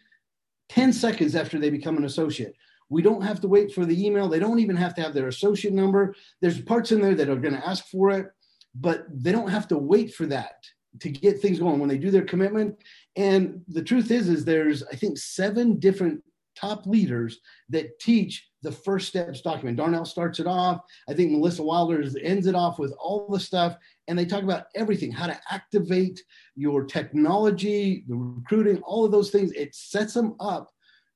10 0.70 0.94
seconds 0.94 1.36
after 1.36 1.60
they 1.60 1.70
become 1.70 1.98
an 1.98 2.06
associate. 2.06 2.56
We 2.88 3.02
don't 3.02 3.22
have 3.22 3.42
to 3.42 3.48
wait 3.48 3.74
for 3.74 3.86
the 3.86 4.06
email. 4.06 4.30
They 4.30 4.40
don't 4.40 4.60
even 4.60 4.78
have 4.78 4.96
to 4.96 5.02
have 5.02 5.14
their 5.14 5.28
associate 5.28 5.74
number. 5.74 6.16
There's 6.42 6.62
parts 6.62 6.94
in 6.94 7.02
there 7.02 7.16
that 7.16 7.30
are 7.30 7.36
going 7.36 7.56
to 7.56 7.68
ask 7.68 7.88
for 7.88 8.12
it, 8.12 8.28
but 8.74 9.06
they 9.12 9.34
don't 9.34 9.50
have 9.50 9.68
to 9.70 9.78
wait 9.78 10.14
for 10.14 10.26
that 10.28 10.64
to 11.00 11.10
get 11.10 11.40
things 11.40 11.60
going 11.60 11.80
when 11.80 11.90
they 11.90 11.98
do 11.98 12.12
their 12.12 12.24
commitment. 12.24 12.78
And 13.16 13.62
the 13.68 13.84
truth 13.84 14.12
is, 14.12 14.30
is 14.30 14.46
there's 14.46 14.84
I 14.84 14.96
think 14.96 15.18
seven 15.18 15.80
different 15.80 16.22
top 16.56 16.86
leaders 16.86 17.40
that 17.70 18.00
teach 18.00 18.48
the 18.64 18.72
first 18.72 19.08
steps 19.08 19.42
document. 19.42 19.78
Darnell 19.78 20.06
starts 20.06 20.40
it 20.40 20.48
off. 20.48 20.82
I 21.08 21.14
think 21.14 21.32
Melissa 21.32 21.62
Wilder 21.62 22.04
ends 22.22 22.48
it 22.48 22.56
off 22.56 22.80
with 22.80 22.94
all 23.00 23.28
the 23.30 23.40
stuff. 23.40 23.78
And 24.08 24.18
they 24.18 24.26
talk 24.26 24.44
about 24.44 24.68
everything 24.74 25.12
how 25.12 25.28
to 25.28 25.40
activate 25.52 26.24
your 26.56 26.84
technology, 26.86 28.06
the 28.08 28.16
recruiting, 28.16 28.82
all 28.84 29.06
of 29.06 29.12
those 29.12 29.30
things. 29.30 29.52
It 29.52 29.76
sets 29.76 30.14
them 30.14 30.36
up 30.40 30.72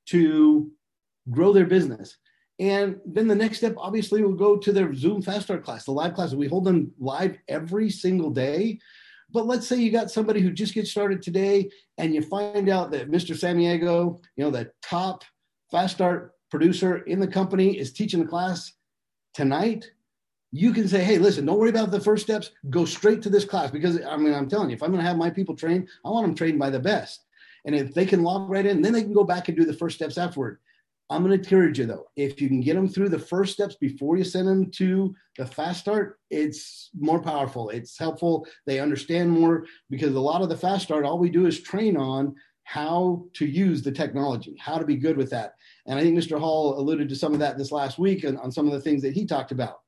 to 0.07 0.69
grow 1.31 1.53
their 1.53 1.65
business. 1.65 2.17
And 2.59 2.99
then 3.05 3.27
the 3.27 3.35
next 3.35 3.59
step, 3.59 3.75
obviously, 3.77 4.21
will 4.21 4.33
go 4.33 4.57
to 4.57 4.73
their 4.73 4.93
Zoom 4.93 5.21
Fast 5.21 5.43
Start 5.43 5.63
class, 5.63 5.85
the 5.85 5.91
live 5.91 6.13
class. 6.13 6.33
We 6.33 6.47
hold 6.47 6.65
them 6.65 6.91
live 6.99 7.37
every 7.47 7.89
single 7.89 8.29
day. 8.29 8.79
But 9.31 9.45
let's 9.45 9.67
say 9.67 9.77
you 9.77 9.91
got 9.91 10.11
somebody 10.11 10.41
who 10.41 10.51
just 10.51 10.73
gets 10.73 10.91
started 10.91 11.21
today 11.21 11.69
and 11.97 12.13
you 12.13 12.21
find 12.21 12.69
out 12.69 12.91
that 12.91 13.11
Mr. 13.11 13.37
Samiego, 13.37 14.19
you 14.35 14.43
know, 14.43 14.49
the 14.49 14.71
top 14.81 15.23
Fast 15.71 15.95
Start 15.95 16.33
producer 16.49 16.97
in 16.99 17.19
the 17.19 17.27
company 17.27 17.77
is 17.77 17.93
teaching 17.93 18.19
the 18.19 18.27
class 18.27 18.73
tonight. 19.33 19.91
You 20.51 20.73
can 20.73 20.87
say, 20.87 21.03
hey, 21.03 21.19
listen, 21.19 21.45
don't 21.45 21.59
worry 21.59 21.69
about 21.69 21.91
the 21.91 21.99
first 21.99 22.23
steps. 22.23 22.51
Go 22.71 22.85
straight 22.85 23.21
to 23.21 23.29
this 23.29 23.45
class 23.45 23.69
because 23.69 24.03
I 24.03 24.17
mean, 24.17 24.33
I'm 24.33 24.49
telling 24.49 24.71
you, 24.71 24.75
if 24.75 24.81
I'm 24.81 24.89
going 24.89 25.03
to 25.03 25.07
have 25.07 25.17
my 25.17 25.29
people 25.29 25.55
trained, 25.55 25.87
I 26.03 26.09
want 26.09 26.25
them 26.25 26.35
trained 26.35 26.57
by 26.57 26.71
the 26.71 26.79
best. 26.79 27.25
And 27.65 27.75
if 27.75 27.93
they 27.93 28.05
can 28.05 28.23
log 28.23 28.49
right 28.49 28.65
in, 28.65 28.81
then 28.81 28.93
they 28.93 29.03
can 29.03 29.13
go 29.13 29.23
back 29.23 29.47
and 29.47 29.57
do 29.57 29.65
the 29.65 29.73
first 29.73 29.95
steps 29.95 30.17
afterward. 30.17 30.59
I'm 31.09 31.23
going 31.23 31.31
to 31.35 31.43
encourage 31.43 31.79
you 31.79 31.85
though, 31.85 32.05
if 32.15 32.39
you 32.39 32.47
can 32.47 32.61
get 32.61 32.75
them 32.75 32.87
through 32.87 33.09
the 33.09 33.17
first 33.17 33.53
steps 33.53 33.75
before 33.75 34.17
you 34.17 34.23
send 34.23 34.47
them 34.47 34.69
to 34.71 35.15
the 35.37 35.45
fast 35.45 35.79
start, 35.79 36.19
it's 36.29 36.91
more 36.97 37.19
powerful. 37.19 37.69
It's 37.69 37.97
helpful. 37.97 38.45
They 38.67 38.79
understand 38.79 39.31
more 39.31 39.65
because 39.89 40.13
a 40.13 40.19
lot 40.19 40.41
of 40.41 40.49
the 40.49 40.57
fast 40.57 40.83
start, 40.83 41.05
all 41.05 41.17
we 41.17 41.29
do 41.29 41.47
is 41.47 41.61
train 41.61 41.97
on 41.97 42.35
how 42.63 43.25
to 43.33 43.47
use 43.47 43.81
the 43.81 43.91
technology, 43.91 44.55
how 44.59 44.77
to 44.77 44.85
be 44.85 44.95
good 44.95 45.17
with 45.17 45.31
that. 45.31 45.53
And 45.87 45.97
I 45.97 46.03
think 46.03 46.15
Mr. 46.15 46.39
Hall 46.39 46.79
alluded 46.79 47.09
to 47.09 47.15
some 47.15 47.33
of 47.33 47.39
that 47.39 47.57
this 47.57 47.71
last 47.71 47.97
week 47.97 48.23
on, 48.23 48.37
on 48.37 48.51
some 48.51 48.67
of 48.67 48.73
the 48.73 48.81
things 48.81 49.01
that 49.01 49.15
he 49.15 49.25
talked 49.25 49.51
about. 49.51 49.79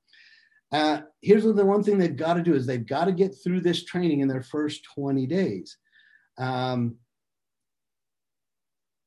Uh, 0.72 1.02
here's 1.22 1.44
the 1.44 1.66
one 1.66 1.84
thing 1.84 2.00
they've 2.00 2.16
got 2.16 2.36
to 2.36 2.42
do 2.42 2.56
is 2.56 2.66
they've 2.66 2.88
got 2.88 3.06
to 3.06 3.12
get 3.12 3.36
through 3.44 3.62
this 3.62 3.86
training 3.86 4.22
in 4.22 4.28
their 4.28 4.42
first 4.42 4.84
20 4.96 5.28
days. 5.28 5.78
Um, 6.40 6.96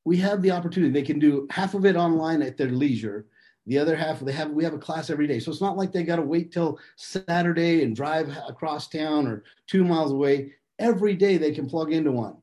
we 0.05 0.17
have 0.17 0.41
the 0.41 0.51
opportunity. 0.51 0.93
They 0.93 1.05
can 1.05 1.19
do 1.19 1.47
half 1.49 1.73
of 1.73 1.85
it 1.85 1.95
online 1.95 2.41
at 2.41 2.57
their 2.57 2.69
leisure. 2.69 3.25
The 3.65 3.79
other 3.79 3.95
half, 3.95 4.19
they 4.19 4.31
have 4.31 4.51
we 4.51 4.63
have 4.63 4.75
a 4.75 4.79
class 4.79 5.09
every 5.09 5.25
day. 5.25 5.39
So 5.39 5.51
it's 5.51 5.61
not 5.61 5.75
like 5.75 5.91
they 5.91 6.03
got 6.03 6.17
to 6.17 6.21
wait 6.21 6.51
till 6.51 6.79
Saturday 6.95 7.83
and 7.83 7.95
drive 7.95 8.29
across 8.47 8.87
town 8.87 9.25
or 9.27 9.43
two 9.67 9.83
miles 9.83 10.11
away. 10.11 10.53
Every 10.77 11.15
day 11.15 11.37
they 11.37 11.51
can 11.51 11.67
plug 11.67 11.91
into 11.91 12.11
one. 12.11 12.37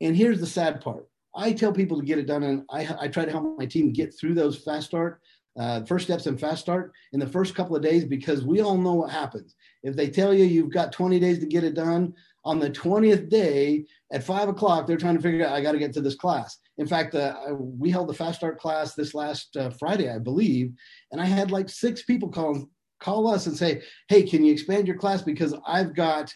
And 0.00 0.16
here's 0.16 0.40
the 0.40 0.46
sad 0.46 0.80
part. 0.80 1.08
I 1.36 1.52
tell 1.52 1.72
people 1.72 1.98
to 1.98 2.04
get 2.04 2.18
it 2.18 2.26
done, 2.26 2.42
and 2.42 2.64
I, 2.70 2.88
I 3.00 3.08
try 3.08 3.24
to 3.24 3.30
help 3.30 3.56
my 3.58 3.66
team 3.66 3.92
get 3.92 4.16
through 4.16 4.34
those 4.34 4.58
fast 4.58 4.86
start, 4.86 5.20
uh, 5.56 5.84
first 5.84 6.06
steps 6.06 6.26
in 6.26 6.36
fast 6.36 6.62
start 6.62 6.92
in 7.12 7.20
the 7.20 7.26
first 7.26 7.54
couple 7.54 7.76
of 7.76 7.82
days 7.82 8.04
because 8.04 8.44
we 8.44 8.60
all 8.60 8.76
know 8.76 8.94
what 8.94 9.10
happens. 9.10 9.54
If 9.82 9.94
they 9.94 10.08
tell 10.08 10.34
you 10.34 10.44
you've 10.44 10.72
got 10.72 10.92
20 10.92 11.20
days 11.20 11.38
to 11.40 11.46
get 11.46 11.64
it 11.64 11.74
done, 11.74 12.14
on 12.44 12.58
the 12.58 12.70
20th 12.70 13.28
day 13.28 13.86
at 14.12 14.24
five 14.24 14.48
o'clock, 14.48 14.86
they're 14.86 14.96
trying 14.96 15.16
to 15.16 15.22
figure 15.22 15.46
out, 15.46 15.52
I 15.52 15.60
got 15.60 15.72
to 15.72 15.78
get 15.78 15.92
to 15.94 16.00
this 16.00 16.16
class. 16.16 16.58
In 16.78 16.86
fact, 16.86 17.14
uh, 17.14 17.36
we 17.56 17.90
held 17.90 18.08
the 18.08 18.14
fast 18.14 18.38
start 18.38 18.58
class 18.58 18.94
this 18.94 19.14
last 19.14 19.56
uh, 19.56 19.70
Friday, 19.70 20.10
I 20.10 20.18
believe, 20.18 20.72
and 21.12 21.20
I 21.20 21.24
had 21.24 21.50
like 21.50 21.68
six 21.68 22.02
people 22.02 22.28
call, 22.28 22.68
call 23.00 23.28
us 23.28 23.46
and 23.46 23.56
say, 23.56 23.82
Hey, 24.08 24.22
can 24.22 24.44
you 24.44 24.52
expand 24.52 24.86
your 24.86 24.96
class? 24.96 25.22
Because 25.22 25.54
I've 25.66 25.94
got 25.94 26.34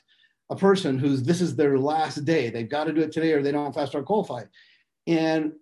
a 0.51 0.57
person 0.57 0.99
who's 0.99 1.23
this 1.23 1.41
is 1.41 1.57
their 1.57 1.79
last 1.79 2.25
day. 2.25 2.51
They've 2.51 2.69
got 2.69 2.85
to 2.85 2.93
do 2.93 3.01
it 3.01 3.13
today 3.13 3.33
or 3.33 3.43
they 3.43 3.53
don't 3.53 3.75
fast 3.75 3.93
start 3.93 4.07
qualify. 4.07 4.45
And 5.07 5.53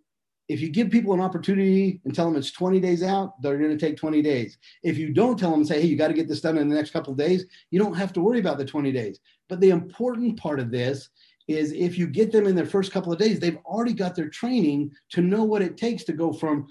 if 0.49 0.61
you 0.61 0.69
give 0.69 0.91
people 0.91 1.13
an 1.13 1.21
opportunity 1.21 2.01
and 2.05 2.15
tell 2.15 2.27
them 2.27 2.37
it's 2.37 2.53
20 2.53 2.79
days 2.79 3.03
out, 3.03 3.41
they're 3.43 3.59
going 3.59 3.77
to 3.77 3.87
take 3.87 3.97
20 3.97 4.23
days. 4.23 4.59
If 4.85 4.97
you 4.97 5.13
don't 5.13 5.39
tell 5.39 5.51
them 5.51 5.65
say, 5.65 5.81
hey, 5.81 5.89
you 5.89 5.97
got 5.97 6.09
to 6.09 6.15
get 6.15 6.29
this 6.29 6.41
done 6.41 6.57
in 6.57 6.69
the 6.69 6.75
next 6.75 6.93
couple 6.93 7.13
of 7.13 7.19
days, 7.19 7.47
you 7.71 7.81
don't 7.81 7.95
have 7.95 8.13
to 8.13 8.21
worry 8.21 8.39
about 8.39 8.59
the 8.59 8.65
20 8.65 8.93
days. 8.93 9.19
But 9.49 9.61
the 9.61 9.71
important 9.71 10.39
part 10.39 10.61
of 10.61 10.71
this 10.71 11.09
is 11.49 11.73
if 11.73 11.97
you 11.97 12.07
get 12.07 12.33
them 12.33 12.47
in 12.47 12.57
their 12.57 12.67
first 12.67 12.93
couple 12.93 13.13
of 13.13 13.19
days, 13.19 13.39
they've 13.39 13.59
already 13.65 13.93
got 13.93 14.15
their 14.15 14.29
training 14.29 14.91
to 15.11 15.21
know 15.21 15.45
what 15.45 15.63
it 15.63 15.77
takes 15.77 16.05
to 16.05 16.13
go 16.13 16.33
from 16.33 16.67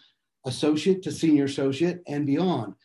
associate 0.46 1.01
to 1.03 1.12
senior 1.12 1.46
associate 1.46 2.01
and 2.08 2.25
beyond. 2.25 2.75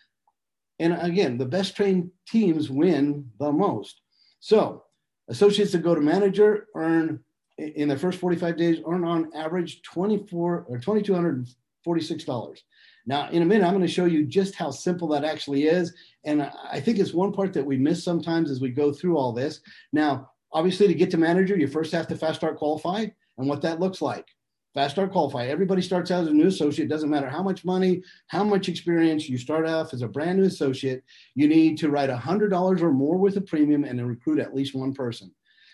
And 0.79 0.97
again, 1.01 1.37
the 1.37 1.47
best 1.47 1.77
trained 1.77 2.11
teams 2.27 2.71
win 2.71 3.31
the 3.39 3.53
most. 3.53 4.01
So, 4.41 4.85
associates 5.29 5.73
that 5.73 5.83
go 5.83 5.95
to 5.95 6.01
manager 6.01 6.69
earn 6.75 7.21
in 7.59 7.89
the 7.89 7.99
first 7.99 8.19
45 8.19 8.57
days 8.57 8.79
earn 8.87 9.05
on 9.05 9.31
average 9.35 9.83
24 9.83 10.65
or 10.67 10.79
$2,246. 10.79 12.59
Now, 13.07 13.29
in 13.31 13.43
a 13.43 13.45
minute, 13.45 13.65
I'm 13.65 13.75
going 13.75 13.87
to 13.87 13.93
show 13.93 14.07
you 14.07 14.25
just 14.25 14.55
how 14.55 14.71
simple 14.71 15.09
that 15.09 15.25
actually 15.25 15.65
is. 15.65 15.95
And 16.25 16.51
I 16.71 16.81
think 16.81 16.99
it's 16.99 17.13
one 17.13 17.33
part 17.33 17.53
that 17.55 17.65
we 17.65 17.77
miss 17.77 18.03
sometimes 18.03 18.51
as 18.51 18.61
we 18.61 18.71
go 18.71 18.93
through 18.93 19.17
all 19.17 19.33
this. 19.33 19.61
Now, 19.93 20.31
obviously, 20.53 20.89
to 20.89 20.95
get 20.95 21.11
to 21.11 21.19
manager, 21.19 21.57
you 21.57 21.67
first 21.67 21.93
have 21.93 22.09
to 22.09 22.17
fast 22.17 22.37
start 22.37 22.59
qualify 22.59 23.07
and 23.39 23.49
what 23.49 23.63
that 23.63 23.81
looks 23.81 24.03
like. 24.03 24.27
Fast 24.75 24.95
start 24.95 25.11
qualify. 25.11 25.47
Everybody 25.47 25.83
starts 25.83 26.13
out 26.13 26.23
as 26.23 26.29
a 26.29 26.33
new 26.33 26.47
associate. 26.47 26.89
Doesn't 26.89 27.11
matter 27.11 27.29
how 27.29 27.43
much 27.43 27.65
money, 27.65 28.03
how 28.29 28.45
much 28.45 28.69
experience 28.69 29.29
you 29.29 29.37
start 29.37 29.67
off 29.67 29.93
as 29.93 30.03
a 30.03 30.09
brand 30.09 30.39
new 30.39 30.45
associate. 30.45 31.03
You 31.35 31.49
need 31.49 31.77
to 31.79 31.91
write 31.91 32.09
$100 32.09 32.81
or 32.81 32.93
more 32.93 33.17
with 33.17 33.37
a 33.37 33.41
premium 33.41 33.83
and 33.83 33.99
then 33.99 34.07
recruit 34.07 34.39
at 34.39 34.55
least 34.55 34.75
one 34.75 34.95
person. 34.95 35.33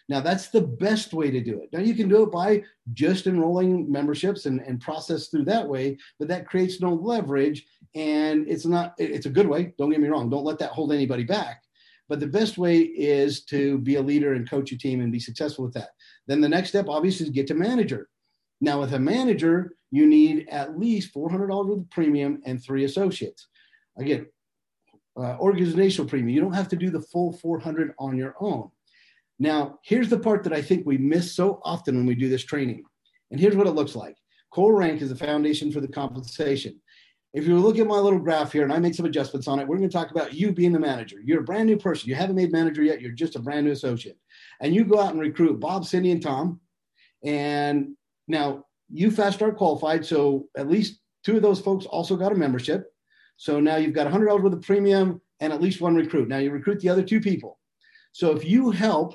Now, 0.08 0.20
that's 0.20 0.48
the 0.48 0.62
best 0.62 1.12
way 1.12 1.30
to 1.30 1.40
do 1.42 1.60
it. 1.60 1.68
Now, 1.72 1.80
you 1.80 1.94
can 1.94 2.08
do 2.08 2.22
it 2.22 2.30
by 2.30 2.62
just 2.92 3.26
enrolling 3.26 3.90
memberships 3.90 4.46
and, 4.46 4.60
and 4.60 4.80
process 4.80 5.28
through 5.28 5.44
that 5.46 5.68
way, 5.68 5.98
but 6.18 6.28
that 6.28 6.46
creates 6.46 6.80
no 6.80 6.94
leverage. 6.94 7.66
And 7.94 8.48
it's 8.48 8.64
not, 8.64 8.94
it's 8.98 9.26
a 9.26 9.30
good 9.30 9.48
way. 9.48 9.74
Don't 9.78 9.90
get 9.90 10.00
me 10.00 10.08
wrong. 10.08 10.30
Don't 10.30 10.44
let 10.44 10.58
that 10.60 10.70
hold 10.70 10.92
anybody 10.92 11.24
back. 11.24 11.62
But 12.08 12.20
the 12.20 12.26
best 12.26 12.56
way 12.56 12.78
is 12.78 13.44
to 13.46 13.78
be 13.78 13.96
a 13.96 14.02
leader 14.02 14.34
and 14.34 14.48
coach 14.48 14.72
a 14.72 14.78
team 14.78 15.00
and 15.00 15.10
be 15.10 15.18
successful 15.18 15.64
with 15.64 15.74
that. 15.74 15.90
Then 16.26 16.40
the 16.40 16.48
next 16.48 16.68
step, 16.68 16.86
obviously, 16.88 17.26
is 17.26 17.32
get 17.32 17.46
to 17.48 17.54
manager. 17.54 18.08
Now, 18.60 18.80
with 18.80 18.94
a 18.94 18.98
manager, 18.98 19.72
you 19.90 20.06
need 20.06 20.48
at 20.48 20.78
least 20.78 21.14
$400 21.14 21.66
worth 21.66 21.78
of 21.78 21.90
premium 21.90 22.40
and 22.44 22.62
three 22.62 22.84
associates. 22.84 23.48
Again, 23.98 24.26
uh, 25.16 25.36
organizational 25.38 26.08
premium. 26.08 26.28
You 26.28 26.40
don't 26.40 26.52
have 26.52 26.68
to 26.68 26.76
do 26.76 26.90
the 26.90 27.00
full 27.00 27.32
400 27.32 27.92
on 27.98 28.16
your 28.16 28.34
own. 28.40 28.70
Now, 29.38 29.78
here's 29.82 30.08
the 30.08 30.18
part 30.18 30.44
that 30.44 30.52
I 30.52 30.62
think 30.62 30.86
we 30.86 30.98
miss 30.98 31.34
so 31.34 31.60
often 31.64 31.96
when 31.96 32.06
we 32.06 32.14
do 32.14 32.28
this 32.28 32.44
training. 32.44 32.84
And 33.30 33.40
here's 33.40 33.56
what 33.56 33.66
it 33.66 33.72
looks 33.72 33.96
like 33.96 34.16
core 34.52 34.76
rank 34.76 35.02
is 35.02 35.10
the 35.10 35.16
foundation 35.16 35.70
for 35.70 35.80
the 35.80 35.88
compensation. 35.88 36.80
If 37.36 37.46
you 37.46 37.58
look 37.58 37.78
at 37.78 37.86
my 37.86 37.98
little 37.98 38.18
graph 38.18 38.52
here 38.52 38.64
and 38.64 38.72
I 38.72 38.78
make 38.78 38.94
some 38.94 39.04
adjustments 39.04 39.46
on 39.46 39.58
it, 39.58 39.68
we're 39.68 39.76
going 39.76 39.90
to 39.90 39.92
talk 39.92 40.10
about 40.10 40.32
you 40.32 40.52
being 40.52 40.72
the 40.72 40.80
manager. 40.80 41.18
You're 41.22 41.40
a 41.40 41.44
brand 41.44 41.66
new 41.66 41.76
person. 41.76 42.08
You 42.08 42.14
haven't 42.14 42.34
made 42.34 42.50
manager 42.50 42.82
yet. 42.82 43.02
You're 43.02 43.12
just 43.12 43.36
a 43.36 43.38
brand 43.38 43.66
new 43.66 43.72
associate. 43.72 44.16
And 44.62 44.74
you 44.74 44.86
go 44.86 44.98
out 44.98 45.10
and 45.10 45.20
recruit 45.20 45.60
Bob, 45.60 45.84
Cindy, 45.84 46.12
and 46.12 46.22
Tom. 46.22 46.60
And 47.22 47.94
now 48.26 48.64
you 48.88 49.10
fast 49.10 49.36
start 49.36 49.58
qualified. 49.58 50.06
So 50.06 50.48
at 50.56 50.70
least 50.70 51.00
two 51.24 51.36
of 51.36 51.42
those 51.42 51.60
folks 51.60 51.84
also 51.84 52.16
got 52.16 52.32
a 52.32 52.36
membership. 52.36 52.90
So 53.36 53.60
now 53.60 53.76
you've 53.76 53.92
got 53.92 54.10
$100 54.10 54.42
worth 54.42 54.54
of 54.54 54.62
premium 54.62 55.20
and 55.40 55.52
at 55.52 55.60
least 55.60 55.82
one 55.82 55.94
recruit. 55.94 56.28
Now 56.28 56.38
you 56.38 56.50
recruit 56.50 56.80
the 56.80 56.88
other 56.88 57.02
two 57.02 57.20
people. 57.20 57.58
So 58.12 58.34
if 58.34 58.46
you 58.46 58.70
help 58.70 59.14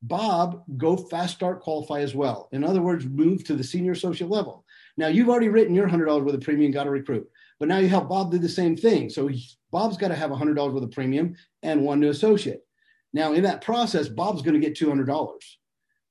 Bob 0.00 0.64
go 0.78 0.96
fast 0.96 1.34
start 1.34 1.60
qualify 1.60 2.00
as 2.00 2.14
well. 2.14 2.48
In 2.52 2.64
other 2.64 2.80
words, 2.80 3.04
move 3.04 3.44
to 3.44 3.54
the 3.54 3.62
senior 3.62 3.92
associate 3.92 4.30
level. 4.30 4.61
Now 4.96 5.08
you've 5.08 5.28
already 5.28 5.48
written 5.48 5.74
your 5.74 5.88
hundred 5.88 6.06
dollars 6.06 6.24
worth 6.24 6.34
of 6.34 6.40
premium, 6.40 6.72
got 6.72 6.84
to 6.84 6.90
recruit, 6.90 7.28
but 7.58 7.68
now 7.68 7.78
you 7.78 7.88
help 7.88 8.08
Bob 8.08 8.30
do 8.30 8.38
the 8.38 8.48
same 8.48 8.76
thing. 8.76 9.08
So 9.08 9.30
Bob's 9.70 9.96
got 9.96 10.08
to 10.08 10.14
have 10.14 10.30
a 10.30 10.36
hundred 10.36 10.54
dollars 10.54 10.74
worth 10.74 10.84
of 10.84 10.90
premium 10.90 11.34
and 11.62 11.82
one 11.82 12.00
new 12.00 12.10
associate. 12.10 12.64
Now 13.12 13.32
in 13.32 13.42
that 13.44 13.62
process, 13.62 14.08
Bob's 14.08 14.42
going 14.42 14.54
to 14.54 14.66
get 14.66 14.76
two 14.76 14.88
hundred 14.88 15.06
dollars. 15.06 15.58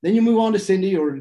Then 0.01 0.15
you 0.15 0.21
move 0.21 0.39
on 0.39 0.53
to 0.53 0.59
Cindy, 0.59 0.95
or 0.97 1.19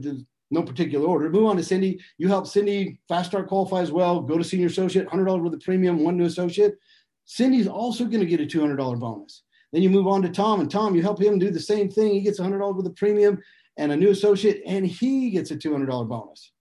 no 0.51 0.63
particular 0.63 1.07
order. 1.07 1.29
Move 1.29 1.47
on 1.47 1.57
to 1.57 1.63
Cindy. 1.63 2.01
You 2.19 2.29
help 2.29 2.47
Cindy 2.47 2.99
fast 3.09 3.31
start 3.31 3.49
qualify 3.49 3.81
as 3.81 3.93
well. 3.93 4.21
Go 4.21 4.39
to 4.39 4.45
senior 4.45 4.67
associate, 4.69 5.09
hundred 5.09 5.27
dollars 5.27 5.43
worth 5.43 5.55
of 5.55 5.61
premium, 5.61 6.03
one 6.03 6.17
new 6.17 6.25
associate. 6.25 6.79
Cindy's 7.27 7.69
also 7.69 8.05
going 8.05 8.21
to 8.21 8.27
get 8.27 8.41
a 8.41 8.47
two 8.47 8.61
hundred 8.61 8.77
dollar 8.77 8.97
bonus. 8.97 9.43
Then 9.73 9.83
you 9.83 9.91
move 9.91 10.09
on 10.09 10.23
to 10.23 10.29
Tom, 10.29 10.61
and 10.61 10.71
Tom, 10.71 10.97
you 10.97 11.03
help 11.03 11.21
him 11.21 11.39
do 11.39 11.51
the 11.51 11.61
same 11.61 11.89
thing. 11.89 12.13
He 12.13 12.23
gets 12.23 12.41
$100 12.41 12.75
with 12.75 12.87
a 12.87 12.91
premium 12.91 13.39
and 13.77 13.93
a 13.93 13.97
new 13.97 14.11
associate, 14.11 14.63
and 14.67 14.87
he 14.87 15.31
gets 15.31 15.51
a 15.51 15.57
$200 15.57 16.09
bonus. 16.09 16.53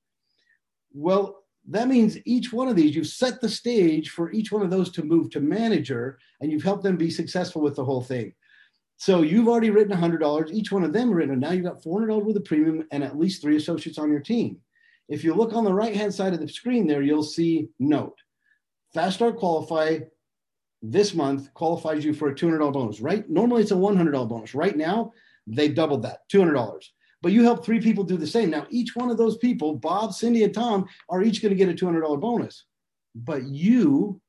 Well, 0.93 1.43
that 1.69 1.87
means 1.87 2.17
each 2.25 2.51
one 2.51 2.67
of 2.67 2.75
these, 2.75 2.95
you've 2.95 3.07
set 3.07 3.41
the 3.41 3.49
stage 3.49 4.09
for 4.09 4.31
each 4.31 4.51
one 4.51 4.63
of 4.63 4.71
those 4.71 4.91
to 4.91 5.03
move 5.03 5.29
to 5.31 5.39
manager, 5.39 6.17
and 6.41 6.51
you've 6.51 6.63
helped 6.63 6.83
them 6.83 6.97
be 6.97 7.11
successful 7.11 7.61
with 7.61 7.75
the 7.75 7.85
whole 7.85 8.01
thing. 8.01 8.33
So 8.97 9.21
you've 9.21 9.47
already 9.47 9.69
written 9.69 9.95
$100, 9.95 10.51
each 10.51 10.71
one 10.71 10.83
of 10.83 10.91
them 10.93 11.11
written, 11.11 11.39
now 11.39 11.51
you've 11.51 11.65
got 11.65 11.81
$400 11.81 12.25
with 12.25 12.37
a 12.37 12.41
premium 12.41 12.85
and 12.91 13.03
at 13.03 13.17
least 13.17 13.41
three 13.41 13.55
associates 13.55 13.97
on 13.97 14.11
your 14.11 14.19
team. 14.19 14.57
If 15.07 15.23
you 15.23 15.33
look 15.33 15.53
on 15.53 15.63
the 15.63 15.73
right 15.73 15.95
hand 15.95 16.13
side 16.13 16.33
of 16.33 16.39
the 16.39 16.47
screen 16.47 16.85
there, 16.85 17.01
you'll 17.01 17.23
see 17.23 17.69
note. 17.79 18.17
Fast 18.93 19.15
Start 19.15 19.37
Qualify 19.37 19.99
this 20.81 21.13
month 21.13 21.53
qualifies 21.53 22.05
you 22.05 22.13
for 22.13 22.29
a 22.29 22.35
$200 22.35 22.71
bonus, 22.73 22.99
right? 22.99 23.29
Normally 23.29 23.61
it's 23.61 23.71
a 23.71 23.75
$100 23.75 24.29
bonus. 24.29 24.55
Right 24.55 24.77
now, 24.77 25.11
they 25.45 25.67
doubled 25.67 26.03
that, 26.03 26.19
$200. 26.31 26.83
But 27.21 27.33
you 27.33 27.43
help 27.43 27.65
three 27.65 27.81
people 27.81 28.03
do 28.03 28.17
the 28.17 28.27
same. 28.27 28.49
Now, 28.49 28.65
each 28.69 28.95
one 28.95 29.09
of 29.11 29.17
those 29.17 29.37
people, 29.37 29.75
Bob, 29.75 30.13
Cindy, 30.13 30.43
and 30.43 30.53
Tom, 30.53 30.87
are 31.09 31.21
each 31.21 31.41
going 31.41 31.49
to 31.49 31.55
get 31.55 31.69
a 31.69 31.73
$200 31.73 32.19
bonus. 32.19 32.65
but 33.15 33.43
you 33.47 34.21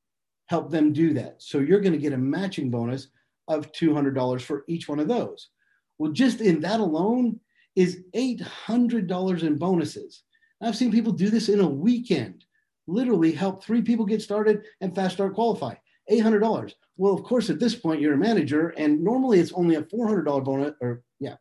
help 0.46 0.70
them 0.70 0.92
do 0.92 1.12
that. 1.14 1.36
So 1.38 1.58
you're 1.58 1.80
going 1.80 1.92
to 1.92 1.98
get 1.98 2.12
a 2.12 2.18
matching 2.18 2.70
bonus 2.70 3.08
of 3.48 3.70
$200 3.72 4.40
for 4.42 4.64
each 4.68 4.88
one 4.88 4.98
of 5.00 5.08
those. 5.08 5.50
Well, 5.98 6.12
just 6.12 6.40
in 6.40 6.60
that 6.60 6.80
alone 6.80 7.38
is 7.76 8.02
$800 8.14 9.42
in 9.42 9.56
bonuses. 9.56 10.22
I've 10.60 10.76
seen 10.76 10.90
people 10.90 11.12
do 11.12 11.30
this 11.30 11.48
in 11.48 11.60
a 11.60 11.68
weekend, 11.68 12.44
literally 12.86 13.32
help 13.32 13.62
three 13.62 13.82
people 13.82 14.04
get 14.04 14.22
started 14.22 14.64
and 14.80 14.94
fast 14.94 15.14
start 15.14 15.34
qualify. 15.34 15.74
$800. 16.10 16.74
Well, 16.96 17.14
of 17.14 17.22
course, 17.22 17.48
at 17.48 17.60
this 17.60 17.74
point, 17.74 18.00
you're 18.00 18.14
a 18.14 18.18
manager, 18.18 18.70
and 18.70 19.02
normally 19.02 19.38
it's 19.38 19.52
only 19.52 19.76
a 19.76 19.82
$400 19.82 20.44
bonus, 20.44 20.74
or 20.80 21.02
yeah, 21.20 21.36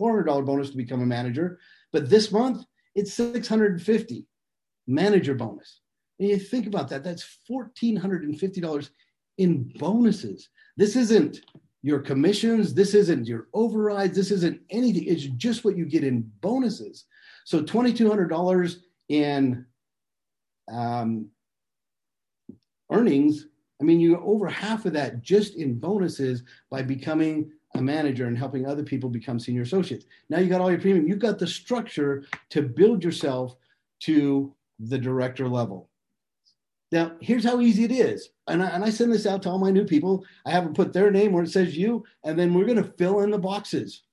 $400 0.00 0.44
bonus 0.44 0.70
to 0.70 0.76
become 0.76 1.02
a 1.02 1.06
manager. 1.06 1.58
But 1.92 2.10
this 2.10 2.30
month, 2.32 2.64
it's 2.94 3.14
650 3.14 4.26
manager 4.86 5.34
bonus. 5.34 5.80
And 6.18 6.28
you 6.28 6.38
think 6.38 6.66
about 6.66 6.88
that, 6.88 7.04
that's 7.04 7.38
$1,450 7.48 8.90
in 9.38 9.72
bonuses. 9.76 10.48
This 10.76 10.96
isn't 10.96 11.42
your 11.82 12.00
commissions, 12.00 12.74
this 12.74 12.94
isn't 12.94 13.26
your 13.26 13.48
overrides, 13.54 14.16
this 14.16 14.30
isn't 14.32 14.60
anything. 14.70 15.04
It's 15.04 15.24
just 15.24 15.64
what 15.64 15.76
you 15.76 15.84
get 15.84 16.02
in 16.02 16.30
bonuses. 16.40 17.04
So 17.44 17.62
$2,200 17.62 18.76
in 19.08 19.64
um, 20.70 21.28
earnings. 22.90 23.46
I 23.80 23.84
mean, 23.84 24.00
you 24.00 24.18
over 24.18 24.48
half 24.48 24.86
of 24.86 24.92
that 24.94 25.22
just 25.22 25.54
in 25.54 25.78
bonuses 25.78 26.42
by 26.70 26.82
becoming 26.82 27.52
a 27.74 27.82
manager 27.82 28.26
and 28.26 28.36
helping 28.36 28.66
other 28.66 28.82
people 28.82 29.10
become 29.10 29.38
senior 29.38 29.62
associates. 29.62 30.06
Now 30.28 30.38
you 30.38 30.48
got 30.48 30.60
all 30.60 30.70
your 30.70 30.80
premium. 30.80 31.06
You've 31.06 31.18
got 31.18 31.38
the 31.38 31.46
structure 31.46 32.24
to 32.50 32.62
build 32.62 33.04
yourself 33.04 33.56
to 34.00 34.54
the 34.78 34.98
director 34.98 35.48
level. 35.48 35.88
Now, 36.90 37.12
here's 37.20 37.44
how 37.44 37.60
easy 37.60 37.84
it 37.84 37.90
is. 37.90 38.30
And 38.46 38.62
I, 38.62 38.68
and 38.68 38.82
I 38.82 38.90
send 38.90 39.12
this 39.12 39.26
out 39.26 39.42
to 39.42 39.50
all 39.50 39.58
my 39.58 39.70
new 39.70 39.84
people. 39.84 40.24
I 40.46 40.50
have 40.50 40.64
them 40.64 40.72
put 40.72 40.92
their 40.92 41.10
name 41.10 41.32
where 41.32 41.44
it 41.44 41.50
says 41.50 41.76
you, 41.76 42.04
and 42.24 42.38
then 42.38 42.54
we're 42.54 42.64
going 42.64 42.82
to 42.82 42.92
fill 42.96 43.20
in 43.20 43.30
the 43.30 43.38
boxes. 43.38 44.04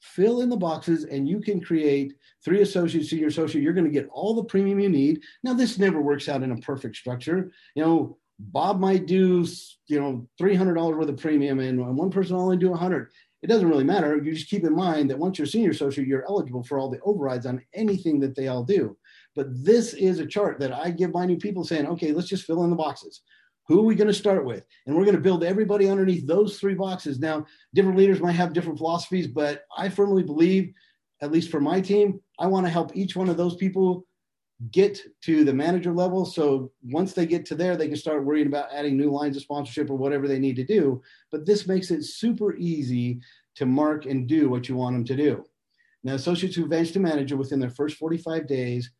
Fill 0.00 0.40
in 0.40 0.48
the 0.48 0.56
boxes, 0.56 1.04
and 1.04 1.28
you 1.28 1.40
can 1.40 1.60
create 1.60 2.14
three 2.42 2.62
associates, 2.62 3.10
senior 3.10 3.26
associate. 3.26 3.62
You're 3.62 3.74
going 3.74 3.84
to 3.84 3.90
get 3.90 4.08
all 4.10 4.34
the 4.34 4.44
premium 4.44 4.80
you 4.80 4.88
need. 4.88 5.22
Now, 5.44 5.52
this 5.52 5.78
never 5.78 6.00
works 6.00 6.28
out 6.28 6.42
in 6.42 6.52
a 6.52 6.56
perfect 6.56 6.96
structure. 6.96 7.52
You 7.74 7.84
know, 7.84 8.18
Bob 8.50 8.80
might 8.80 9.06
do, 9.06 9.46
you 9.86 10.00
know, 10.00 10.28
$300 10.40 10.96
worth 10.96 11.08
of 11.08 11.16
premium, 11.16 11.60
and 11.60 11.96
one 11.96 12.10
person 12.10 12.36
only 12.36 12.56
do 12.56 12.70
100 12.70 13.10
it 13.42 13.48
doesn't 13.48 13.68
really 13.68 13.84
matter. 13.84 14.16
You 14.16 14.32
just 14.32 14.48
keep 14.48 14.64
in 14.64 14.74
mind 14.74 15.10
that 15.10 15.18
once 15.18 15.36
you're 15.36 15.46
senior 15.46 15.70
associate, 15.70 16.06
you're 16.06 16.24
eligible 16.28 16.62
for 16.62 16.78
all 16.78 16.88
the 16.88 17.00
overrides 17.00 17.44
on 17.44 17.62
anything 17.74 18.20
that 18.20 18.36
they 18.36 18.48
all 18.48 18.62
do. 18.62 18.96
But 19.34 19.48
this 19.64 19.94
is 19.94 20.20
a 20.20 20.26
chart 20.26 20.60
that 20.60 20.72
I 20.72 20.90
give 20.90 21.12
my 21.12 21.26
new 21.26 21.36
people 21.36 21.64
saying, 21.64 21.86
okay, 21.88 22.12
let's 22.12 22.28
just 22.28 22.44
fill 22.44 22.62
in 22.62 22.70
the 22.70 22.76
boxes. 22.76 23.22
Who 23.68 23.80
are 23.80 23.84
we 23.84 23.94
going 23.94 24.08
to 24.08 24.14
start 24.14 24.44
with? 24.44 24.64
And 24.86 24.94
we're 24.94 25.04
going 25.04 25.16
to 25.16 25.20
build 25.22 25.42
everybody 25.42 25.88
underneath 25.88 26.26
those 26.26 26.58
three 26.58 26.74
boxes. 26.74 27.18
Now, 27.18 27.46
different 27.74 27.98
leaders 27.98 28.20
might 28.20 28.32
have 28.32 28.52
different 28.52 28.78
philosophies, 28.78 29.26
but 29.26 29.64
I 29.76 29.88
firmly 29.88 30.22
believe, 30.22 30.72
at 31.20 31.32
least 31.32 31.50
for 31.50 31.60
my 31.60 31.80
team, 31.80 32.20
I 32.38 32.46
want 32.46 32.66
to 32.66 32.70
help 32.70 32.94
each 32.94 33.16
one 33.16 33.28
of 33.28 33.36
those 33.36 33.56
people 33.56 34.04
get 34.70 35.00
to 35.22 35.44
the 35.44 35.52
manager 35.52 35.92
level. 35.92 36.24
So 36.24 36.70
once 36.82 37.12
they 37.12 37.26
get 37.26 37.44
to 37.46 37.54
there, 37.54 37.76
they 37.76 37.88
can 37.88 37.96
start 37.96 38.24
worrying 38.24 38.46
about 38.46 38.72
adding 38.72 38.96
new 38.96 39.10
lines 39.10 39.36
of 39.36 39.42
sponsorship 39.42 39.90
or 39.90 39.96
whatever 39.96 40.28
they 40.28 40.38
need 40.38 40.56
to 40.56 40.64
do. 40.64 41.02
But 41.30 41.46
this 41.46 41.66
makes 41.66 41.90
it 41.90 42.04
super 42.04 42.54
easy 42.56 43.20
to 43.56 43.66
mark 43.66 44.06
and 44.06 44.26
do 44.26 44.48
what 44.48 44.68
you 44.68 44.76
want 44.76 44.94
them 44.94 45.04
to 45.04 45.16
do. 45.16 45.44
Now, 46.04 46.14
associates 46.14 46.56
who 46.56 46.64
advance 46.64 46.90
to 46.92 47.00
manager 47.00 47.36
within 47.36 47.60
their 47.60 47.70
first 47.70 47.96
45 47.96 48.46
days 48.46 48.90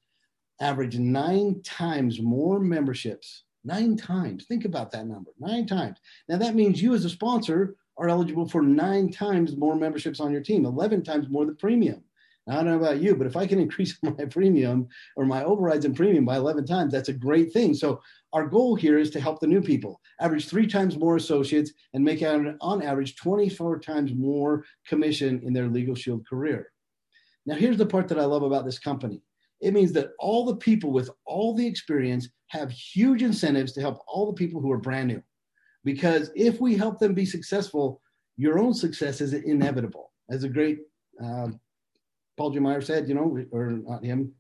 average 0.60 0.98
nine 0.98 1.60
times 1.62 2.20
more 2.20 2.60
memberships. 2.60 3.44
Nine 3.64 3.96
times. 3.96 4.44
Think 4.46 4.64
about 4.64 4.90
that 4.92 5.06
number. 5.06 5.30
Nine 5.38 5.66
times. 5.66 5.98
Now 6.28 6.36
that 6.38 6.54
means 6.54 6.82
you 6.82 6.94
as 6.94 7.04
a 7.04 7.10
sponsor 7.10 7.76
are 7.96 8.08
eligible 8.08 8.48
for 8.48 8.62
nine 8.62 9.10
times 9.10 9.56
more 9.56 9.76
memberships 9.76 10.20
on 10.20 10.32
your 10.32 10.40
team, 10.40 10.64
11 10.64 11.04
times 11.04 11.28
more 11.28 11.46
the 11.46 11.52
premium. 11.52 12.02
I 12.48 12.54
don't 12.54 12.66
know 12.66 12.76
about 12.76 13.00
you, 13.00 13.14
but 13.14 13.26
if 13.26 13.36
I 13.36 13.46
can 13.46 13.60
increase 13.60 13.96
my 14.02 14.24
premium 14.24 14.88
or 15.16 15.24
my 15.24 15.44
overrides 15.44 15.84
in 15.84 15.94
premium 15.94 16.24
by 16.24 16.36
11 16.36 16.66
times, 16.66 16.92
that's 16.92 17.08
a 17.08 17.12
great 17.12 17.52
thing. 17.52 17.74
So 17.74 18.00
our 18.32 18.46
goal 18.46 18.74
here 18.74 18.98
is 18.98 19.10
to 19.10 19.20
help 19.20 19.40
the 19.40 19.46
new 19.46 19.60
people 19.60 20.00
average 20.20 20.48
three 20.48 20.66
times 20.66 20.96
more 20.96 21.16
associates 21.16 21.72
and 21.94 22.04
make 22.04 22.22
out 22.22 22.44
on 22.60 22.82
average 22.82 23.16
24 23.16 23.80
times 23.80 24.12
more 24.14 24.64
commission 24.86 25.40
in 25.44 25.52
their 25.52 25.68
legal 25.68 25.94
shield 25.94 26.26
career. 26.26 26.72
Now, 27.46 27.56
here's 27.56 27.76
the 27.76 27.86
part 27.86 28.08
that 28.08 28.18
I 28.18 28.24
love 28.24 28.42
about 28.42 28.64
this 28.64 28.78
company 28.78 29.22
it 29.60 29.72
means 29.72 29.92
that 29.92 30.10
all 30.18 30.44
the 30.44 30.56
people 30.56 30.90
with 30.90 31.08
all 31.24 31.54
the 31.54 31.66
experience 31.66 32.28
have 32.48 32.70
huge 32.70 33.22
incentives 33.22 33.72
to 33.72 33.80
help 33.80 34.02
all 34.08 34.26
the 34.26 34.32
people 34.32 34.60
who 34.60 34.72
are 34.72 34.78
brand 34.78 35.06
new. 35.06 35.22
Because 35.84 36.30
if 36.34 36.60
we 36.60 36.76
help 36.76 36.98
them 36.98 37.14
be 37.14 37.24
successful, 37.24 38.00
your 38.36 38.58
own 38.58 38.74
success 38.74 39.20
is 39.20 39.34
inevitable. 39.34 40.12
As 40.30 40.42
a 40.42 40.48
great 40.48 40.80
uh, 41.24 41.48
Paul 42.42 42.50
G. 42.50 42.58
Meyer 42.58 42.80
said, 42.80 43.08
you 43.08 43.14
know, 43.14 43.38
or 43.52 43.70
not 43.70 44.04
him, 44.04 44.32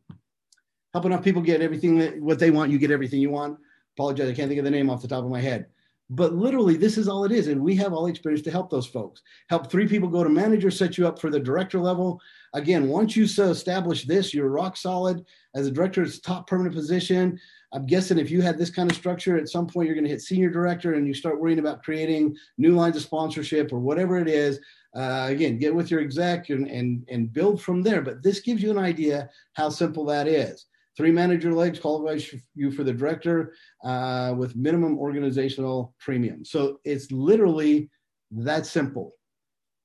help 0.92 1.04
enough 1.04 1.22
people 1.22 1.40
get 1.40 1.62
everything 1.62 1.98
that 1.98 2.20
what 2.20 2.40
they 2.40 2.50
want, 2.50 2.72
you 2.72 2.76
get 2.76 2.90
everything 2.90 3.20
you 3.20 3.30
want. 3.30 3.60
Apologize, 3.96 4.28
I 4.28 4.34
can't 4.34 4.48
think 4.48 4.58
of 4.58 4.64
the 4.64 4.72
name 4.72 4.90
off 4.90 5.02
the 5.02 5.06
top 5.06 5.22
of 5.22 5.30
my 5.30 5.40
head. 5.40 5.66
But 6.14 6.34
literally, 6.34 6.76
this 6.76 6.98
is 6.98 7.08
all 7.08 7.24
it 7.24 7.32
is. 7.32 7.48
And 7.48 7.62
we 7.62 7.74
have 7.76 7.94
all 7.94 8.04
the 8.04 8.10
experience 8.10 8.42
to 8.42 8.50
help 8.50 8.68
those 8.68 8.86
folks. 8.86 9.22
Help 9.48 9.70
three 9.70 9.88
people 9.88 10.10
go 10.10 10.22
to 10.22 10.28
manager, 10.28 10.70
set 10.70 10.98
you 10.98 11.08
up 11.08 11.18
for 11.18 11.30
the 11.30 11.40
director 11.40 11.78
level. 11.78 12.20
Again, 12.52 12.88
once 12.88 13.16
you 13.16 13.24
establish 13.24 14.04
this, 14.04 14.34
you're 14.34 14.50
rock 14.50 14.76
solid. 14.76 15.24
As 15.54 15.66
a 15.66 15.70
director, 15.70 16.02
it's 16.02 16.20
top 16.20 16.46
permanent 16.46 16.74
position. 16.74 17.40
I'm 17.72 17.86
guessing 17.86 18.18
if 18.18 18.30
you 18.30 18.42
had 18.42 18.58
this 18.58 18.68
kind 18.68 18.90
of 18.90 18.96
structure, 18.96 19.38
at 19.38 19.48
some 19.48 19.66
point 19.66 19.86
you're 19.86 19.94
going 19.94 20.04
to 20.04 20.10
hit 20.10 20.20
senior 20.20 20.50
director 20.50 20.92
and 20.92 21.06
you 21.06 21.14
start 21.14 21.40
worrying 21.40 21.60
about 21.60 21.82
creating 21.82 22.36
new 22.58 22.72
lines 22.72 22.96
of 22.96 23.02
sponsorship 23.02 23.72
or 23.72 23.78
whatever 23.78 24.18
it 24.18 24.28
is. 24.28 24.60
Uh, 24.94 25.28
again, 25.30 25.56
get 25.56 25.74
with 25.74 25.90
your 25.90 26.02
exec 26.02 26.50
and, 26.50 26.68
and, 26.68 27.06
and 27.08 27.32
build 27.32 27.62
from 27.62 27.82
there. 27.82 28.02
But 28.02 28.22
this 28.22 28.40
gives 28.40 28.62
you 28.62 28.70
an 28.70 28.76
idea 28.76 29.30
how 29.54 29.70
simple 29.70 30.04
that 30.06 30.28
is. 30.28 30.66
Three 30.96 31.10
manager 31.10 31.52
legs 31.52 31.78
qualifies 31.78 32.34
you 32.54 32.70
for 32.70 32.84
the 32.84 32.92
director 32.92 33.54
uh, 33.82 34.34
with 34.36 34.56
minimum 34.56 34.98
organizational 34.98 35.94
premium. 35.98 36.44
So 36.44 36.80
it's 36.84 37.10
literally 37.10 37.90
that 38.30 38.66
simple. 38.66 39.12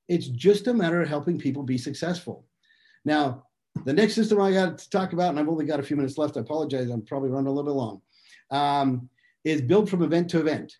It's 0.08 0.28
just 0.28 0.66
a 0.66 0.74
matter 0.74 1.00
of 1.00 1.08
helping 1.08 1.38
people 1.38 1.62
be 1.62 1.78
successful. 1.78 2.46
Now, 3.04 3.44
the 3.84 3.92
next 3.92 4.14
system 4.14 4.40
I 4.40 4.52
got 4.52 4.78
to 4.78 4.90
talk 4.90 5.12
about, 5.12 5.30
and 5.30 5.38
I've 5.38 5.48
only 5.48 5.64
got 5.64 5.80
a 5.80 5.82
few 5.82 5.96
minutes 5.96 6.18
left. 6.18 6.36
I 6.36 6.40
apologize. 6.40 6.90
I'm 6.90 7.04
probably 7.04 7.30
running 7.30 7.48
a 7.48 7.52
little 7.52 7.70
bit 7.70 7.78
long. 7.78 8.02
Um, 8.50 9.08
is 9.44 9.62
build 9.62 9.88
from 9.88 10.02
event 10.02 10.28
to 10.30 10.40
event. 10.40 10.76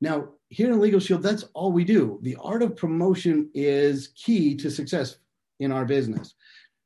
Now, 0.00 0.28
here 0.50 0.70
in 0.70 0.80
Legal 0.80 1.00
Shield, 1.00 1.22
that's 1.22 1.44
all 1.54 1.72
we 1.72 1.84
do. 1.84 2.18
The 2.22 2.36
art 2.40 2.62
of 2.62 2.76
promotion 2.76 3.50
is 3.54 4.08
key 4.08 4.54
to 4.56 4.70
success 4.70 5.16
in 5.60 5.72
our 5.72 5.84
business. 5.84 6.34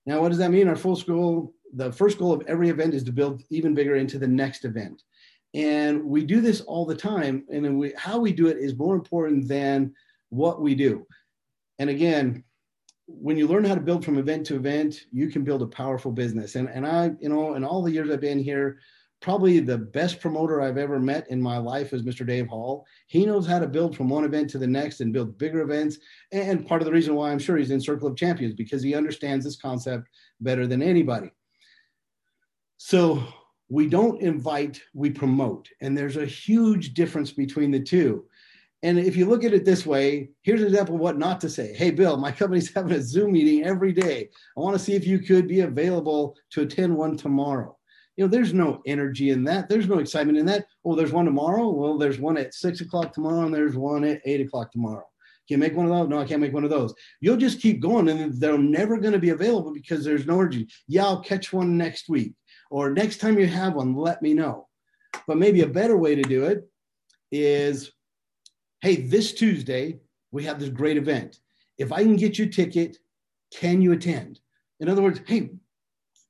Now, 0.07 0.21
what 0.21 0.29
does 0.29 0.39
that 0.39 0.51
mean? 0.51 0.69
Our 0.69 0.77
full 0.77 0.97
school 0.97 1.53
the 1.75 1.93
first 1.93 2.19
goal 2.19 2.33
of 2.33 2.43
every 2.47 2.69
event 2.69 2.95
is 2.95 3.05
to 3.05 3.13
build 3.13 3.43
even 3.51 3.75
bigger 3.75 3.97
into 3.97 4.19
the 4.19 4.29
next 4.29 4.65
event. 4.65 5.03
And 5.55 6.05
we 6.05 6.25
do 6.25 6.41
this 6.41 6.61
all 6.63 6.85
the 6.85 6.95
time. 6.95 7.45
And 7.51 7.79
we, 7.79 7.93
how 7.97 8.19
we 8.19 8.33
do 8.33 8.49
it 8.49 8.59
is 8.59 8.77
more 8.77 8.95
important 8.95 9.49
than 9.49 9.95
what 10.31 10.61
we 10.61 10.75
do. 10.75 11.07
And 11.79 11.91
again, 11.91 12.45
when 13.07 13.39
you 13.39 13.47
learn 13.47 13.65
how 13.65 13.75
to 13.75 13.81
build 13.81 14.05
from 14.05 14.19
event 14.19 14.45
to 14.47 14.57
event, 14.57 15.07
you 15.11 15.29
can 15.29 15.43
build 15.43 15.63
a 15.63 15.67
powerful 15.67 16.13
business. 16.13 16.57
And, 16.57 16.69
and 16.69 16.87
I, 16.87 17.13
you 17.21 17.31
know, 17.31 17.55
in 17.55 17.65
all 17.65 17.83
the 17.83 17.91
years 17.91 18.11
I've 18.11 18.21
been 18.21 18.43
here, 18.43 18.79
probably 19.21 19.59
the 19.59 19.79
best 19.79 20.21
promoter 20.21 20.61
I've 20.61 20.77
ever 20.77 21.01
met 21.01 21.29
in 21.31 21.41
my 21.41 21.57
life 21.57 21.93
is 21.93 22.03
Mr. 22.03 22.27
Dave 22.27 22.47
Hall. 22.47 22.87
He 23.07 23.27
knows 23.27 23.47
how 23.47 23.59
to 23.59 23.67
build 23.67 23.97
from 23.97 24.09
one 24.09 24.25
event 24.25 24.51
to 24.51 24.59
the 24.59 24.67
next 24.67 25.01
and 25.01 25.13
build 25.13 25.39
bigger 25.39 25.63
events. 25.63 25.99
And 26.31 26.67
part 26.67 26.83
of 26.83 26.87
the 26.87 26.93
reason 26.93 27.15
why 27.15 27.31
I'm 27.31 27.39
sure 27.39 27.57
he's 27.57 27.71
in 27.71 27.81
Circle 27.81 28.09
of 28.09 28.17
Champions 28.17 28.55
because 28.55 28.83
he 28.83 28.95
understands 28.95 29.45
this 29.45 29.57
concept 29.57 30.09
better 30.41 30.67
than 30.67 30.83
anybody. 30.83 31.31
So 32.79 33.23
we 33.69 33.89
don't 33.89 34.23
invite, 34.23 34.81
we 34.95 35.11
promote. 35.11 35.69
And 35.81 35.97
there's 35.97 36.17
a 36.17 36.25
huge 36.25 36.95
difference 36.95 37.33
between 37.33 37.71
the 37.71 37.81
two. 37.81 38.25
And 38.85 38.99
if 38.99 39.17
you 39.17 39.27
look 39.27 39.43
at 39.43 39.53
it 39.53 39.65
this 39.65 39.85
way, 39.85 40.31
here's 40.43 40.61
an 40.61 40.69
example 40.69 40.95
of 40.95 41.01
what 41.01 41.19
not 41.19 41.41
to 41.41 41.51
say. 41.51 41.75
Hey, 41.75 41.91
Bill, 41.91 42.17
my 42.17 42.31
company's 42.41 42.73
having 42.73 42.93
a 42.93 43.03
Zoom 43.03 43.33
meeting 43.33 43.65
every 43.65 43.93
day. 43.93 44.29
I 44.57 44.61
want 44.61 44.79
to 44.79 44.83
see 44.83 44.95
if 44.95 45.07
you 45.07 45.19
could 45.19 45.49
be 45.49 45.61
available 45.61 46.37
to 46.51 46.63
attend 46.63 46.97
one 46.97 47.17
tomorrow. 47.17 47.77
You 48.17 48.25
know, 48.25 48.29
there's 48.29 48.55
no 48.55 48.81
energy 48.87 49.31
in 49.31 49.45
that. 49.45 49.69
There's 49.69 49.89
no 49.89 49.99
excitement 49.99 50.39
in 50.39 50.47
that. 50.47 50.67
Oh, 50.85 50.95
there's 50.95 51.13
one 51.13 51.25
tomorrow. 51.25 51.69
Well, 51.71 51.99
there's 51.99 52.19
one 52.19 52.39
at 52.39 52.55
six 52.55 52.81
o'clock 52.81 53.13
tomorrow, 53.13 53.45
and 53.45 53.55
there's 53.55 53.77
one 53.77 54.05
at 54.05 54.21
eight 54.25 54.41
o'clock 54.41 54.73
tomorrow. 54.73 55.05
Can 55.49 55.55
you 55.55 55.59
make 55.59 55.77
one 55.77 55.87
of 55.87 55.93
those? 55.93 56.09
No, 56.09 56.19
I 56.19 56.25
can't 56.25 56.41
make 56.41 56.53
one 56.53 56.65
of 56.65 56.71
those. 56.71 56.95
You'll 57.21 57.37
just 57.37 57.61
keep 57.61 57.81
going, 57.81 58.09
and 58.09 58.35
they're 58.41 58.59
never 58.59 58.99
going 58.99 59.13
to 59.13 59.21
be 59.21 59.31
available 59.31 59.73
because 59.73 60.05
there's 60.05 60.27
no 60.27 60.35
energy. 60.35 60.69
Yeah, 60.89 61.05
I'll 61.05 61.23
catch 61.23 61.53
one 61.53 61.77
next 61.77 62.09
week 62.09 62.35
or 62.71 62.91
next 62.91 63.19
time 63.19 63.39
you 63.39 63.47
have 63.47 63.75
one, 63.75 63.95
let 63.95 64.23
me 64.23 64.35
know. 64.35 64.69
But 65.27 65.39
maybe 65.39 65.63
a 65.63 65.67
better 65.67 65.97
way 65.97 66.15
to 66.15 66.23
do 66.23 66.45
it 66.45 66.69
is 67.31 67.93
hey, 68.81 68.97
this 68.97 69.33
Tuesday, 69.33 69.99
we 70.31 70.45
have 70.45 70.61
this 70.61 70.69
great 70.69 70.97
event. 70.97 71.41
If 71.79 71.93
I 71.93 72.03
can 72.03 72.17
get 72.17 72.39
you 72.39 72.45
a 72.45 72.49
ticket, 72.49 72.99
can 73.53 73.83
you 73.83 73.93
attend? 73.93 74.41
In 74.79 74.89
other 74.89 75.03
words, 75.03 75.21
hey, 75.27 75.51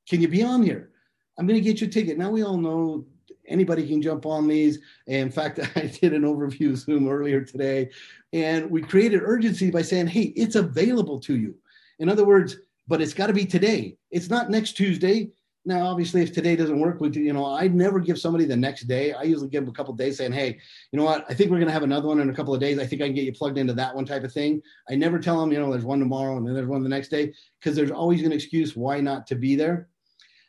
can 0.08 0.22
you 0.22 0.28
be 0.28 0.42
on 0.42 0.62
here? 0.62 0.90
I'm 1.38 1.46
going 1.46 1.62
to 1.62 1.64
get 1.64 1.80
you 1.80 1.88
a 1.88 1.90
ticket. 1.90 2.16
Now 2.16 2.30
we 2.30 2.42
all 2.42 2.56
know 2.56 3.04
Anybody 3.48 3.86
can 3.86 4.02
jump 4.02 4.26
on 4.26 4.46
these. 4.46 4.78
In 5.06 5.30
fact, 5.30 5.58
I 5.76 5.86
did 5.86 6.12
an 6.12 6.22
overview 6.22 6.76
Zoom 6.76 7.08
earlier 7.08 7.40
today, 7.40 7.90
and 8.32 8.70
we 8.70 8.82
created 8.82 9.22
urgency 9.22 9.70
by 9.70 9.82
saying, 9.82 10.08
hey, 10.08 10.32
it's 10.36 10.54
available 10.54 11.18
to 11.20 11.36
you. 11.36 11.54
In 11.98 12.08
other 12.08 12.24
words, 12.24 12.56
but 12.86 13.00
it's 13.00 13.14
got 13.14 13.26
to 13.26 13.32
be 13.32 13.44
today. 13.44 13.96
It's 14.10 14.30
not 14.30 14.50
next 14.50 14.72
Tuesday. 14.72 15.30
Now, 15.68 15.86
obviously, 15.86 16.22
if 16.22 16.32
today 16.32 16.56
doesn't 16.56 16.80
work 16.80 16.98
with 16.98 17.14
you, 17.14 17.22
you 17.22 17.34
know, 17.34 17.44
I'd 17.44 17.74
never 17.74 18.00
give 18.00 18.18
somebody 18.18 18.46
the 18.46 18.56
next 18.56 18.84
day. 18.84 19.12
I 19.12 19.24
usually 19.24 19.50
give 19.50 19.64
them 19.64 19.70
a 19.70 19.76
couple 19.76 19.92
days 19.92 20.16
saying, 20.16 20.32
hey, 20.32 20.58
you 20.90 20.98
know 20.98 21.04
what? 21.04 21.26
I 21.28 21.34
think 21.34 21.50
we're 21.50 21.58
going 21.58 21.66
to 21.66 21.74
have 21.74 21.82
another 21.82 22.08
one 22.08 22.20
in 22.20 22.30
a 22.30 22.34
couple 22.34 22.54
of 22.54 22.60
days. 22.60 22.78
I 22.78 22.86
think 22.86 23.02
I 23.02 23.04
can 23.04 23.14
get 23.14 23.24
you 23.24 23.34
plugged 23.34 23.58
into 23.58 23.74
that 23.74 23.94
one 23.94 24.06
type 24.06 24.24
of 24.24 24.32
thing. 24.32 24.62
I 24.88 24.94
never 24.94 25.18
tell 25.18 25.38
them, 25.38 25.52
you 25.52 25.58
know, 25.58 25.70
there's 25.70 25.84
one 25.84 25.98
tomorrow 25.98 26.38
and 26.38 26.46
then 26.46 26.54
there's 26.54 26.68
one 26.68 26.82
the 26.82 26.88
next 26.88 27.08
day 27.08 27.34
because 27.60 27.76
there's 27.76 27.90
always 27.90 28.22
an 28.22 28.32
excuse 28.32 28.74
why 28.74 29.02
not 29.02 29.26
to 29.26 29.34
be 29.34 29.56
there. 29.56 29.88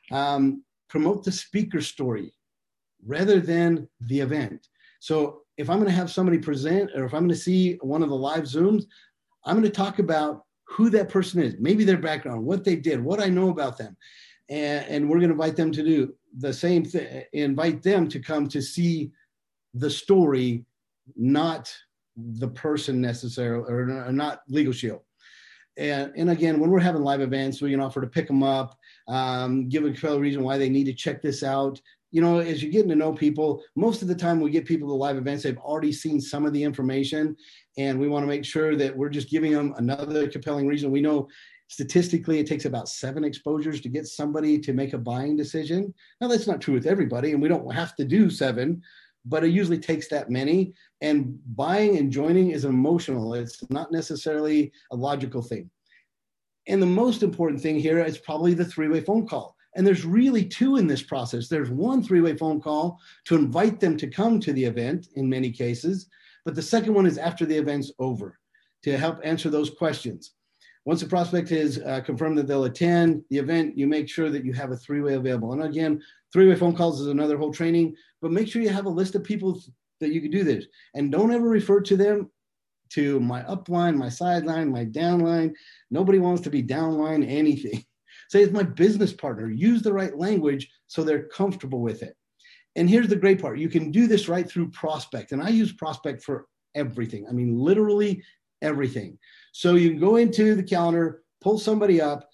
Um, 0.10 0.64
promote 0.88 1.26
the 1.26 1.34
speaker 1.34 1.82
story 1.82 2.34
rather 3.06 3.42
than 3.42 3.90
the 4.00 4.22
event. 4.22 4.70
So 5.02 5.42
if 5.58 5.70
I'm 5.70 5.80
going 5.80 5.92
to 5.92 5.98
have 5.98 6.10
somebody 6.10 6.38
present 6.38 6.92
or 6.96 7.04
if 7.04 7.14
I'm 7.14 7.24
going 7.24 7.30
to 7.30 7.36
see 7.36 7.74
one 7.82 8.04
of 8.04 8.10
the 8.10 8.16
live 8.16 8.44
Zooms, 8.44 8.86
I'm 9.44 9.58
going 9.58 9.70
to 9.70 9.70
talk 9.70 10.00
about 10.00 10.46
who 10.64 10.90
that 10.92 11.10
person 11.10 11.42
is, 11.42 11.56
maybe 11.60 11.84
their 11.84 11.98
background, 11.98 12.46
what 12.46 12.64
they 12.64 12.78
did, 12.78 13.04
what 13.04 13.20
I 13.20 13.28
know 13.28 13.50
about 13.50 13.78
them 13.78 13.98
and, 14.50 14.86
and 14.88 15.10
we're 15.10 15.18
going 15.18 15.30
to 15.30 15.34
invite 15.34 15.56
them 15.56 15.72
to 15.72 15.84
do 15.84 16.14
the 16.38 16.54
same 16.54 16.84
thing 16.84 17.24
invite 17.34 17.82
them 17.82 18.08
to 18.08 18.20
come 18.20 18.48
to 18.48 18.62
see 18.62 19.12
the 19.74 19.90
story 19.90 20.66
not 21.16 21.74
the 22.16 22.48
person 22.48 23.02
necessarily 23.02 23.66
or 23.72 24.12
not 24.12 24.42
legal 24.50 24.74
shield. 24.74 25.02
And, 25.78 26.12
and 26.16 26.30
again 26.30 26.60
when 26.60 26.70
we're 26.70 26.80
having 26.80 27.04
live 27.04 27.22
events 27.22 27.62
we 27.62 27.72
can 27.72 27.80
offer 27.80 28.02
to 28.02 28.08
pick 28.08 28.28
them 28.28 28.44
up 28.44 28.78
um, 29.08 29.70
give 29.70 29.86
a 29.86 29.94
fellow 29.94 30.20
reason 30.20 30.44
why 30.44 30.58
they 30.58 30.70
need 30.70 30.86
to 30.86 30.94
check 30.94 31.22
this 31.22 31.42
out. 31.44 31.82
You 32.12 32.22
know 32.22 32.40
as 32.40 32.62
you're 32.62 32.72
getting 32.72 32.90
to 32.90 32.96
know 32.96 33.14
people 33.14 33.64
most 33.76 34.02
of 34.02 34.08
the 34.08 34.16
time 34.16 34.40
we 34.40 34.52
get 34.52 34.66
people 34.66 34.88
to 34.90 34.94
live 34.94 35.18
events 35.18 35.44
they've 35.44 35.58
already 35.58 35.92
seen 35.92 36.20
some 36.20 36.46
of 36.46 36.54
the 36.54 36.64
information 36.64 37.36
and 37.78 38.00
we 38.00 38.08
want 38.08 38.24
to 38.24 38.28
make 38.28 38.46
sure 38.46 38.76
that 38.76 38.96
we're 38.96 39.10
just 39.10 39.30
giving 39.30 39.54
them 39.54 39.74
another 39.78 40.28
compelling 40.28 40.68
reason. 40.68 40.92
We 40.92 41.02
know 41.02 41.28
statistically 41.70 42.40
it 42.40 42.48
takes 42.48 42.66
about 42.66 42.90
seven 42.90 43.24
exposures 43.24 43.80
to 43.82 43.90
get 43.90 44.08
somebody 44.08 44.60
to 44.60 44.74
make 44.74 44.94
a 44.94 44.98
buying 44.98 45.38
decision. 45.38 45.94
Now 46.20 46.28
that's 46.28 46.48
not 46.48 46.60
true 46.60 46.74
with 46.74 46.86
everybody 46.86 47.32
and 47.32 47.42
we 47.42 47.48
don't 47.48 47.74
have 47.74 47.96
to 47.96 48.06
do 48.06 48.30
seven 48.30 48.82
but 49.26 49.44
it 49.44 49.50
usually 49.50 49.78
takes 49.78 50.08
that 50.08 50.30
many. 50.30 50.74
And 51.02 51.38
buying 51.56 51.98
and 51.98 52.12
joining 52.12 52.52
is 52.52 52.64
emotional. 52.66 53.34
It's 53.34 53.70
not 53.70 53.92
necessarily 53.92 54.72
a 54.92 54.96
logical 54.96 55.42
thing. 55.42 55.70
And 56.68 56.82
the 56.82 56.88
most 56.88 57.22
important 57.22 57.62
thing 57.62 57.80
here 57.80 58.00
is 58.00 58.18
probably 58.18 58.54
the 58.54 58.64
three-way 58.64 59.02
phone 59.02 59.28
call. 59.28 59.56
And 59.76 59.86
there's 59.86 60.06
really 60.06 60.46
two 60.46 60.78
in 60.78 60.88
this 60.88 61.04
process. 61.04 61.50
There's 61.50 61.70
one 61.70 62.02
three-way 62.02 62.38
phone 62.38 62.62
call 62.62 62.98
to 63.26 63.36
invite 63.36 63.80
them 63.82 63.98
to 63.98 64.08
come 64.08 64.40
to 64.40 64.54
the 64.54 64.64
event 64.64 65.10
in 65.16 65.30
many 65.30 65.52
cases 65.52 66.08
but 66.46 66.56
the 66.56 66.62
second 66.62 66.94
one 66.94 67.06
is 67.06 67.18
after 67.18 67.46
the 67.46 67.56
event's 67.56 67.92
over 68.00 68.40
to 68.84 68.98
help 68.98 69.20
answer 69.24 69.50
those 69.50 69.70
questions 69.70 70.34
once 70.90 71.02
the 71.02 71.08
prospect 71.08 71.48
has 71.50 71.78
uh, 71.78 72.02
confirmed 72.02 72.36
that 72.36 72.48
they'll 72.48 72.64
attend 72.64 73.24
the 73.30 73.38
event, 73.38 73.78
you 73.78 73.86
make 73.86 74.10
sure 74.10 74.32
that 74.32 74.44
you 74.44 74.52
have 74.54 74.72
a 74.72 74.76
three-way 74.76 75.14
available. 75.14 75.54
And 75.54 75.62
again, 75.62 76.02
three-way 76.34 76.56
phone 76.56 76.76
calls 76.76 77.00
is 77.00 77.06
another 77.06 77.38
whole 77.38 77.54
training, 77.54 77.96
but 78.24 78.32
make 78.32 78.48
sure 78.48 78.60
you 78.60 78.70
have 78.70 78.88
a 78.88 78.90
list 78.90 79.14
of 79.14 79.24
people 79.24 79.62
that 80.00 80.12
you 80.12 80.20
can 80.20 80.32
do 80.32 80.44
this. 80.44 80.66
And 80.96 81.12
don't 81.12 81.32
ever 81.32 81.48
refer 81.48 81.80
to 81.82 81.96
them 81.96 82.32
to 82.94 83.20
my 83.20 83.44
upline, 83.44 83.98
my 83.98 84.10
sideline, 84.10 84.72
my 84.72 84.84
downline. 84.84 85.54
Nobody 85.92 86.18
wants 86.18 86.42
to 86.42 86.50
be 86.50 86.64
downline 86.64 87.24
anything. 87.24 87.86
Say 88.32 88.42
it's 88.42 88.52
my 88.52 88.64
business 88.64 89.14
partner. 89.14 89.48
Use 89.48 89.84
the 89.84 89.94
right 89.94 90.18
language 90.18 90.72
so 90.88 91.04
they're 91.04 91.28
comfortable 91.28 91.82
with 91.82 92.02
it. 92.02 92.16
And 92.76 92.90
here's 92.90 93.10
the 93.10 93.16
great 93.16 93.40
part. 93.40 93.60
You 93.60 93.70
can 93.70 93.92
do 93.92 94.08
this 94.08 94.28
right 94.28 94.50
through 94.50 94.72
Prospect. 94.72 95.34
And 95.34 95.44
I 95.44 95.50
use 95.50 95.72
Prospect 95.72 96.24
for 96.24 96.48
everything. 96.74 97.28
I 97.28 97.32
mean, 97.32 97.60
literally 97.60 98.24
everything. 98.62 99.18
So 99.52 99.76
you 99.76 99.92
can 99.92 100.00
go 100.00 100.18
into 100.18 100.56
the 100.56 100.64
calendar, 100.64 101.24
pull 101.42 101.58
somebody 101.58 102.02
up, 102.02 102.30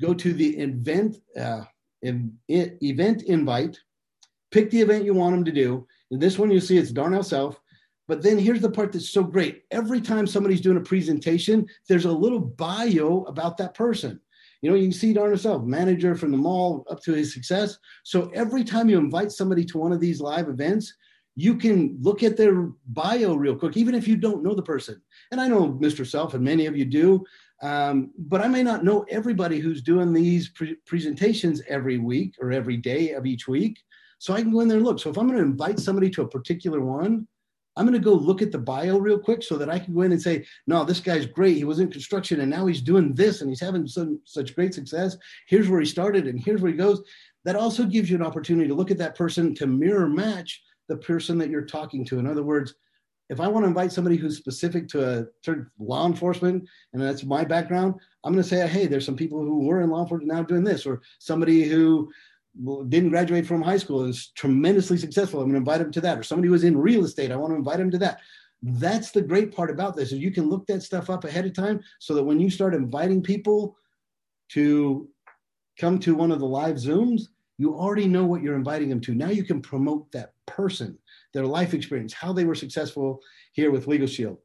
go 0.00 0.14
to 0.14 0.32
the 0.32 0.58
event 0.58 1.16
uh, 1.38 1.62
event 2.02 3.22
invite, 3.22 3.78
pick 4.50 4.70
the 4.70 4.80
event 4.80 5.04
you 5.04 5.14
want 5.14 5.34
them 5.34 5.44
to 5.44 5.52
do. 5.52 5.86
In 6.10 6.18
this 6.18 6.38
one, 6.38 6.50
you 6.50 6.60
see 6.60 6.78
it's 6.78 6.90
Darnell 6.90 7.22
Self. 7.22 7.60
But 8.08 8.22
then 8.22 8.38
here's 8.38 8.60
the 8.60 8.70
part 8.70 8.92
that's 8.92 9.10
so 9.10 9.24
great. 9.24 9.64
Every 9.72 10.00
time 10.00 10.26
somebody's 10.26 10.60
doing 10.60 10.76
a 10.76 10.80
presentation, 10.82 11.66
there's 11.88 12.04
a 12.04 12.12
little 12.12 12.38
bio 12.38 13.24
about 13.26 13.56
that 13.56 13.74
person. 13.74 14.20
You 14.62 14.70
know, 14.70 14.76
you 14.76 14.84
can 14.84 14.92
see 14.92 15.12
Darnell 15.12 15.38
Self, 15.38 15.64
manager 15.64 16.14
from 16.14 16.30
the 16.30 16.36
mall 16.36 16.86
up 16.88 17.02
to 17.02 17.14
his 17.14 17.34
success. 17.34 17.78
So 18.04 18.30
every 18.32 18.62
time 18.62 18.88
you 18.88 18.98
invite 18.98 19.32
somebody 19.32 19.64
to 19.66 19.78
one 19.78 19.92
of 19.92 20.00
these 20.00 20.20
live 20.20 20.48
events, 20.48 20.94
you 21.36 21.54
can 21.54 21.98
look 22.00 22.22
at 22.22 22.36
their 22.36 22.70
bio 22.88 23.34
real 23.34 23.54
quick, 23.54 23.76
even 23.76 23.94
if 23.94 24.08
you 24.08 24.16
don't 24.16 24.42
know 24.42 24.54
the 24.54 24.62
person. 24.62 25.00
And 25.30 25.40
I 25.40 25.46
know 25.46 25.68
Mr. 25.70 26.06
Self, 26.06 26.32
and 26.32 26.42
many 26.42 26.64
of 26.64 26.76
you 26.76 26.86
do, 26.86 27.24
um, 27.62 28.10
but 28.18 28.40
I 28.40 28.48
may 28.48 28.62
not 28.62 28.84
know 28.84 29.04
everybody 29.10 29.60
who's 29.60 29.82
doing 29.82 30.12
these 30.12 30.48
pre- 30.48 30.76
presentations 30.86 31.62
every 31.68 31.98
week 31.98 32.34
or 32.40 32.52
every 32.52 32.78
day 32.78 33.12
of 33.12 33.26
each 33.26 33.46
week. 33.46 33.78
So 34.18 34.32
I 34.32 34.40
can 34.40 34.50
go 34.50 34.60
in 34.60 34.68
there 34.68 34.78
and 34.78 34.86
look. 34.86 34.98
So 34.98 35.10
if 35.10 35.18
I'm 35.18 35.26
going 35.26 35.38
to 35.38 35.44
invite 35.44 35.78
somebody 35.78 36.08
to 36.10 36.22
a 36.22 36.28
particular 36.28 36.80
one, 36.80 37.28
I'm 37.76 37.86
going 37.86 37.98
to 37.98 38.04
go 38.04 38.14
look 38.14 38.40
at 38.40 38.50
the 38.50 38.58
bio 38.58 38.96
real 38.96 39.18
quick 39.18 39.42
so 39.42 39.58
that 39.58 39.68
I 39.68 39.78
can 39.78 39.94
go 39.94 40.00
in 40.02 40.12
and 40.12 40.20
say, 40.20 40.46
no, 40.66 40.84
this 40.84 41.00
guy's 41.00 41.26
great. 41.26 41.58
He 41.58 41.64
was 41.64 41.80
in 41.80 41.90
construction 41.90 42.40
and 42.40 42.50
now 42.50 42.64
he's 42.64 42.80
doing 42.80 43.14
this 43.14 43.42
and 43.42 43.50
he's 43.50 43.60
having 43.60 43.86
some, 43.86 44.18
such 44.24 44.54
great 44.54 44.72
success. 44.72 45.18
Here's 45.46 45.68
where 45.68 45.80
he 45.80 45.86
started 45.86 46.26
and 46.26 46.42
here's 46.42 46.62
where 46.62 46.72
he 46.72 46.78
goes. 46.78 47.02
That 47.44 47.56
also 47.56 47.84
gives 47.84 48.08
you 48.08 48.16
an 48.16 48.24
opportunity 48.24 48.68
to 48.68 48.74
look 48.74 48.90
at 48.90 48.98
that 48.98 49.14
person 49.14 49.54
to 49.56 49.66
mirror 49.66 50.08
match 50.08 50.62
the 50.88 50.96
person 50.96 51.38
that 51.38 51.50
you're 51.50 51.64
talking 51.64 52.04
to. 52.06 52.18
In 52.18 52.26
other 52.26 52.42
words, 52.42 52.74
if 53.28 53.40
I 53.40 53.48
want 53.48 53.64
to 53.64 53.68
invite 53.68 53.90
somebody 53.90 54.16
who's 54.16 54.36
specific 54.36 54.88
to 54.88 55.28
a 55.48 55.54
law 55.78 56.06
enforcement 56.06 56.68
and 56.92 57.02
that's 57.02 57.24
my 57.24 57.44
background, 57.44 57.94
I'm 58.22 58.32
going 58.32 58.42
to 58.42 58.48
say, 58.48 58.66
hey, 58.68 58.86
there's 58.86 59.04
some 59.04 59.16
people 59.16 59.40
who 59.40 59.66
were 59.66 59.82
in 59.82 59.90
law 59.90 60.02
enforcement 60.02 60.32
now 60.32 60.42
doing 60.44 60.62
this, 60.62 60.86
or 60.86 61.02
somebody 61.18 61.64
who 61.64 62.10
didn't 62.88 63.10
graduate 63.10 63.46
from 63.46 63.62
high 63.62 63.76
school 63.76 64.02
and 64.02 64.10
is 64.10 64.28
tremendously 64.36 64.96
successful. 64.96 65.40
I'm 65.40 65.46
going 65.46 65.54
to 65.54 65.58
invite 65.58 65.80
them 65.80 65.92
to 65.92 66.00
that, 66.02 66.18
or 66.18 66.22
somebody 66.22 66.46
who 66.46 66.52
was 66.52 66.64
in 66.64 66.78
real 66.78 67.04
estate. 67.04 67.32
I 67.32 67.36
want 67.36 67.52
to 67.52 67.56
invite 67.56 67.78
them 67.78 67.90
to 67.90 67.98
that. 67.98 68.20
That's 68.62 69.10
the 69.10 69.22
great 69.22 69.54
part 69.54 69.70
about 69.70 69.96
this 69.96 70.12
is 70.12 70.20
you 70.20 70.30
can 70.30 70.48
look 70.48 70.66
that 70.66 70.82
stuff 70.82 71.10
up 71.10 71.24
ahead 71.24 71.46
of 71.46 71.52
time 71.52 71.80
so 71.98 72.14
that 72.14 72.24
when 72.24 72.40
you 72.40 72.48
start 72.48 72.74
inviting 72.74 73.22
people 73.22 73.76
to 74.50 75.08
come 75.78 75.98
to 75.98 76.14
one 76.14 76.32
of 76.32 76.38
the 76.38 76.46
live 76.46 76.76
Zooms, 76.76 77.22
you 77.58 77.74
already 77.74 78.06
know 78.06 78.24
what 78.24 78.42
you're 78.42 78.56
inviting 78.56 78.88
them 78.88 79.00
to. 79.02 79.14
Now 79.14 79.28
you 79.28 79.44
can 79.44 79.62
promote 79.62 80.10
that 80.12 80.32
person, 80.46 80.98
their 81.32 81.46
life 81.46 81.74
experience, 81.74 82.12
how 82.12 82.32
they 82.32 82.44
were 82.44 82.54
successful 82.54 83.20
here 83.52 83.70
with 83.70 83.86
Legal 83.86 84.06
Shield. 84.06 84.38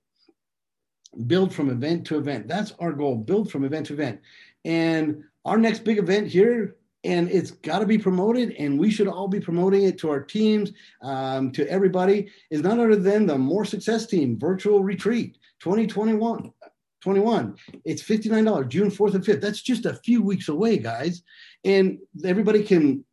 Build 1.27 1.53
from 1.53 1.69
event 1.69 2.05
to 2.07 2.17
event. 2.17 2.47
That's 2.47 2.73
our 2.79 2.93
goal. 2.93 3.15
Build 3.15 3.51
from 3.51 3.65
event 3.65 3.87
to 3.87 3.93
event. 3.93 4.21
And 4.63 5.23
our 5.43 5.57
next 5.57 5.83
big 5.83 5.97
event 5.97 6.27
here, 6.27 6.77
and 7.03 7.29
it's 7.29 7.51
got 7.51 7.79
to 7.79 7.85
be 7.85 7.97
promoted, 7.97 8.51
and 8.57 8.79
we 8.79 8.91
should 8.91 9.07
all 9.07 9.27
be 9.27 9.39
promoting 9.39 9.83
it 9.83 9.97
to 9.99 10.09
our 10.09 10.21
teams, 10.21 10.71
um, 11.01 11.51
to 11.51 11.67
everybody, 11.69 12.29
is 12.49 12.61
none 12.61 12.79
other 12.79 12.95
than 12.95 13.25
the 13.25 13.37
More 13.37 13.65
Success 13.65 14.05
Team 14.05 14.39
Virtual 14.39 14.83
Retreat 14.83 15.37
2021. 15.59 16.53
21. 17.01 17.55
It's 17.83 18.03
$59, 18.03 18.69
June 18.69 18.89
4th 18.89 19.15
and 19.15 19.23
5th. 19.23 19.41
That's 19.41 19.61
just 19.61 19.85
a 19.85 19.95
few 19.95 20.21
weeks 20.21 20.49
away, 20.49 20.77
guys. 20.77 21.23
And 21.65 21.99
everybody 22.23 22.63
can 22.63 23.03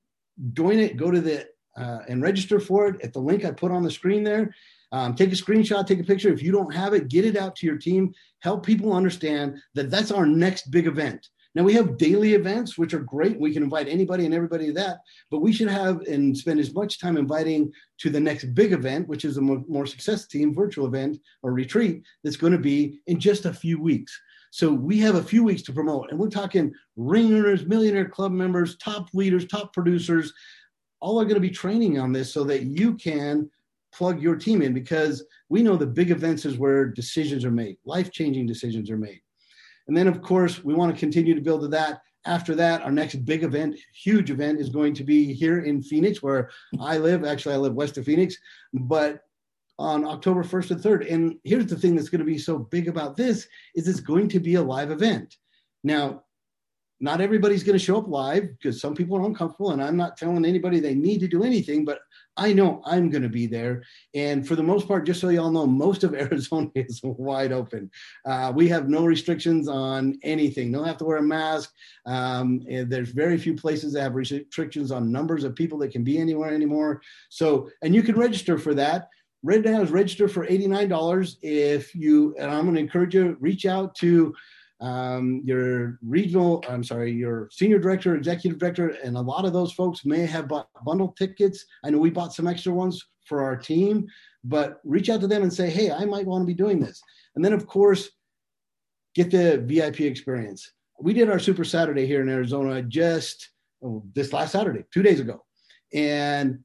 join 0.53 0.79
it, 0.79 0.96
go 0.96 1.11
to 1.11 1.20
the 1.20 1.46
uh, 1.77 2.01
and 2.09 2.22
register 2.22 2.61
for 2.61 2.88
it 2.88 3.01
at 3.03 3.12
the 3.12 3.20
link 3.20 3.44
I 3.44 3.53
put 3.53 3.70
on 3.70 3.83
the 3.83 3.90
screen 3.90 4.24
there. 4.24 4.55
Um, 4.90 5.14
take 5.14 5.33
a 5.33 5.37
screenshot, 5.37 5.87
take 5.87 6.01
a 6.01 6.05
picture. 6.05 6.33
If 6.33 6.42
you 6.42 6.51
don't 6.51 6.74
have 6.74 6.94
it, 6.94 7.09
get 7.09 7.24
it 7.24 7.37
out 7.37 7.57
to 7.57 7.66
your 7.66 7.77
team. 7.77 8.12
Help 8.40 8.64
people 8.64 8.92
understand 8.92 9.59
that 9.74 9.90
that's 9.90 10.11
our 10.11 10.27
next 10.27 10.70
big 10.70 10.87
event. 10.87 11.29
Now 11.59 11.64
we 11.64 11.75
have 11.75 11.99
daily 11.99 12.35
events, 12.35 12.79
which 12.79 12.94
are 12.94 13.01
great. 13.01 13.40
We 13.40 13.53
can 13.53 13.64
invite 13.64 13.88
anybody 13.88 14.25
and 14.25 14.33
everybody 14.33 14.66
to 14.66 14.73
that, 14.75 14.99
but 15.29 15.40
we 15.40 15.53
should 15.53 15.66
have 15.66 16.03
and 16.03 16.38
spend 16.38 16.61
as 16.61 16.73
much 16.73 17.01
time 17.01 17.16
inviting 17.16 17.73
to 17.99 18.11
the 18.11 18.21
next 18.21 18.55
big 18.55 18.73
event, 18.73 19.09
which 19.09 19.25
is 19.25 19.38
a 19.38 19.40
more, 19.40 19.85
success 19.85 20.29
team 20.29 20.55
virtual 20.55 20.87
event 20.87 21.18
or 21.42 21.53
retreat 21.53 22.05
that's 22.23 22.37
going 22.37 22.53
to 22.53 22.61
be 22.61 23.01
in 23.09 23.18
just 23.18 23.44
a 23.44 23.53
few 23.53 23.83
weeks. 23.83 24.16
So 24.53 24.73
we 24.73 25.01
have 25.01 25.16
a 25.16 25.23
few 25.23 25.42
weeks 25.42 25.62
to 25.62 25.73
promote, 25.73 26.12
and 26.12 26.18
we're 26.21 26.29
talking 26.29 26.73
ring 26.94 27.35
earners, 27.35 27.66
millionaire 27.66 28.09
club 28.09 28.31
members, 28.31 28.77
top 28.77 29.09
leaders, 29.12 29.44
top 29.44 29.73
producers, 29.73 30.33
all 31.01 31.21
are 31.21 31.25
going 31.25 31.35
to 31.35 31.40
be 31.40 31.51
training 31.51 31.99
on 31.99 32.12
this 32.12 32.33
so 32.33 32.44
that 32.44 32.66
you 32.66 32.94
can 32.94 33.51
plug 33.92 34.23
your 34.23 34.37
team 34.37 34.62
in 34.62 34.73
because 34.73 35.25
we 35.49 35.64
know 35.64 35.75
the 35.75 35.85
big 35.85 36.12
events 36.12 36.44
is 36.44 36.57
where 36.57 36.87
decisions 36.87 37.44
are 37.44 37.51
made, 37.51 37.79
life 37.85 38.12
changing 38.12 38.47
decisions 38.47 38.92
are 38.92 38.97
made. 38.97 39.23
And 39.88 39.96
then, 39.96 40.07
of 40.07 40.22
course, 40.22 40.62
we 40.62 40.74
want 40.74 40.94
to 40.94 40.98
continue 40.98 41.35
to 41.35 41.40
build 41.40 41.62
to 41.62 41.68
that. 41.68 42.03
After 42.27 42.55
that, 42.57 42.83
our 42.83 42.92
next 42.92 43.24
big 43.24 43.42
event, 43.42 43.79
huge 43.94 44.31
event, 44.31 44.61
is 44.61 44.68
going 44.68 44.92
to 44.94 45.05
be 45.05 45.33
here 45.33 45.61
in 45.61 45.83
Phoenix, 45.83 46.22
where 46.22 46.51
I 46.81 46.98
live. 46.98 47.24
Actually, 47.24 47.55
I 47.55 47.59
live 47.59 47.74
west 47.74 47.96
of 47.96 48.05
Phoenix, 48.05 48.37
but 48.74 49.22
on 49.79 50.05
October 50.05 50.42
1st 50.42 50.70
and 50.72 50.81
3rd. 50.81 51.12
And 51.12 51.37
here's 51.44 51.66
the 51.66 51.77
thing 51.77 51.94
that's 51.94 52.09
going 52.09 52.18
to 52.18 52.24
be 52.24 52.38
so 52.38 52.59
big 52.59 52.88
about 52.88 53.16
this 53.16 53.48
is 53.74 53.88
it's 53.88 54.01
going 54.01 54.29
to 54.29 54.40
be 54.40 54.57
a 54.57 54.62
live 54.62 54.90
event. 54.90 55.37
Now, 55.85 56.24
not 57.01 57.21
everybody's 57.21 57.63
going 57.63 57.79
to 57.79 57.85
show 57.85 57.99
up 57.99 58.09
live 58.09 58.49
because 58.57 58.81
some 58.81 58.95
people 58.95 59.17
are 59.17 59.27
uncomfortable 59.27 59.71
and 59.71 59.83
i'm 59.83 59.97
not 59.97 60.17
telling 60.17 60.45
anybody 60.45 60.81
they 60.81 60.95
need 60.95 61.21
to 61.21 61.29
do 61.29 61.45
anything 61.45 61.85
but 61.85 62.01
i 62.37 62.53
know 62.53 62.83
i'm 62.85 63.11
going 63.11 63.23
to 63.23 63.29
be 63.29 63.47
there. 63.47 63.83
And 64.15 64.47
for 64.47 64.57
the 64.57 64.63
most 64.63 64.89
part 64.89 65.07
just 65.07 65.21
so 65.21 65.29
y'all 65.29 65.51
know 65.51 65.67
most 65.67 66.05
of 66.05 66.15
arizona 66.15 66.71
is 66.75 67.01
wide 67.03 67.53
open. 67.53 67.91
Uh, 68.25 68.53
we 68.55 68.69
have 68.69 68.89
no 68.89 69.05
restrictions 69.05 69.69
on 69.69 70.19
anything. 70.23 70.73
Don't 70.73 70.87
have 70.87 70.97
to 70.99 71.05
wear 71.05 71.19
a 71.19 71.23
mask. 71.23 71.73
Um, 72.07 72.63
and 72.69 72.91
there's 72.91 73.11
very 73.11 73.39
few 73.39 73.55
places 73.55 73.93
that 73.93 74.03
have 74.03 74.15
restrictions 74.15 74.91
on 74.91 75.13
numbers 75.13 75.45
of 75.45 75.55
people 75.55 75.79
that 75.79 75.93
can 75.93 76.05
be 76.05 76.19
anywhere 76.19 76.53
anymore. 76.53 77.03
So 77.29 77.71
and 77.83 77.95
you 77.95 78.03
can 78.03 78.17
register 78.17 78.59
for 78.59 78.75
that. 78.75 79.09
Right 79.45 79.65
now 79.65 79.83
is 79.83 79.91
register 79.91 80.27
for 80.29 80.47
$89 80.47 81.37
if 81.43 81.95
you 81.95 82.35
and 82.39 82.51
i'm 82.51 82.65
going 82.65 82.75
to 82.75 82.81
encourage 82.81 83.15
you 83.15 83.37
reach 83.41 83.67
out 83.67 83.95
to 83.97 84.35
um, 84.81 85.43
your 85.45 85.99
regional, 86.03 86.64
I'm 86.69 86.85
sorry, 86.85 87.12
your 87.12 87.49
senior 87.51 87.79
director, 87.79 88.14
executive 88.14 88.59
director, 88.59 88.88
and 89.03 89.17
a 89.17 89.21
lot 89.21 89.45
of 89.45 89.53
those 89.53 89.73
folks 89.73 90.05
may 90.05 90.25
have 90.27 90.49
bought 90.49 90.69
bundle 90.85 91.14
tickets. 91.19 91.64
I 91.85 91.91
know 91.91 91.99
we 91.99 92.11
bought 92.11 92.35
some 92.35 92.47
extra 92.47 92.73
ones 92.73 93.05
for 93.27 93.43
our 93.43 93.57
team, 93.57 94.07
but 94.45 94.81
reach 94.85 95.11
out 95.11 95.21
to 95.21 95.27
them 95.27 95.43
and 95.43 95.53
say, 95.53 95.69
hey, 95.69 95.91
I 95.91 96.05
might 96.05 96.27
want 96.27 96.43
to 96.43 96.47
be 96.47 96.55
doing 96.55 96.81
this. 96.81 97.03
And 97.35 97.45
then, 97.45 97.53
of 97.53 97.67
course, 97.67 98.11
get 99.14 99.31
the 99.31 99.59
VIP 99.67 100.03
experience. 100.03 100.73
We 101.01 101.12
did 101.12 101.31
our 101.31 101.38
Super 101.38 101.64
Saturday 101.64 102.07
here 102.07 102.23
in 102.23 102.29
Arizona 102.29 102.83
just 102.83 103.51
oh, 103.85 104.03
this 104.14 104.33
last 104.33 104.53
Saturday, 104.53 104.85
two 104.93 105.03
days 105.03 105.21
ago. 105.21 105.45
And 105.93 106.61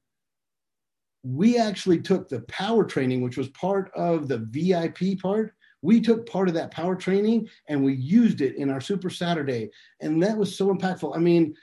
we 1.24 1.58
actually 1.58 2.02
took 2.02 2.28
the 2.28 2.42
power 2.42 2.84
training, 2.84 3.22
which 3.22 3.38
was 3.38 3.48
part 3.50 3.92
of 3.96 4.28
the 4.28 4.40
VIP 4.50 5.20
part, 5.22 5.54
we 5.84 6.00
took 6.00 6.28
part 6.28 6.48
of 6.48 6.56
that 6.56 6.72
power 6.72 6.96
training 6.96 7.48
and 7.68 7.84
we 7.84 7.94
used 7.94 8.42
it 8.42 8.56
in 8.56 8.72
our 8.72 8.82
Super 8.82 9.10
Saturday. 9.10 9.70
And 10.00 10.24
that 10.24 10.38
was 10.38 10.58
so 10.58 10.74
impactful. 10.74 11.16
I 11.16 11.20
mean, 11.20 11.54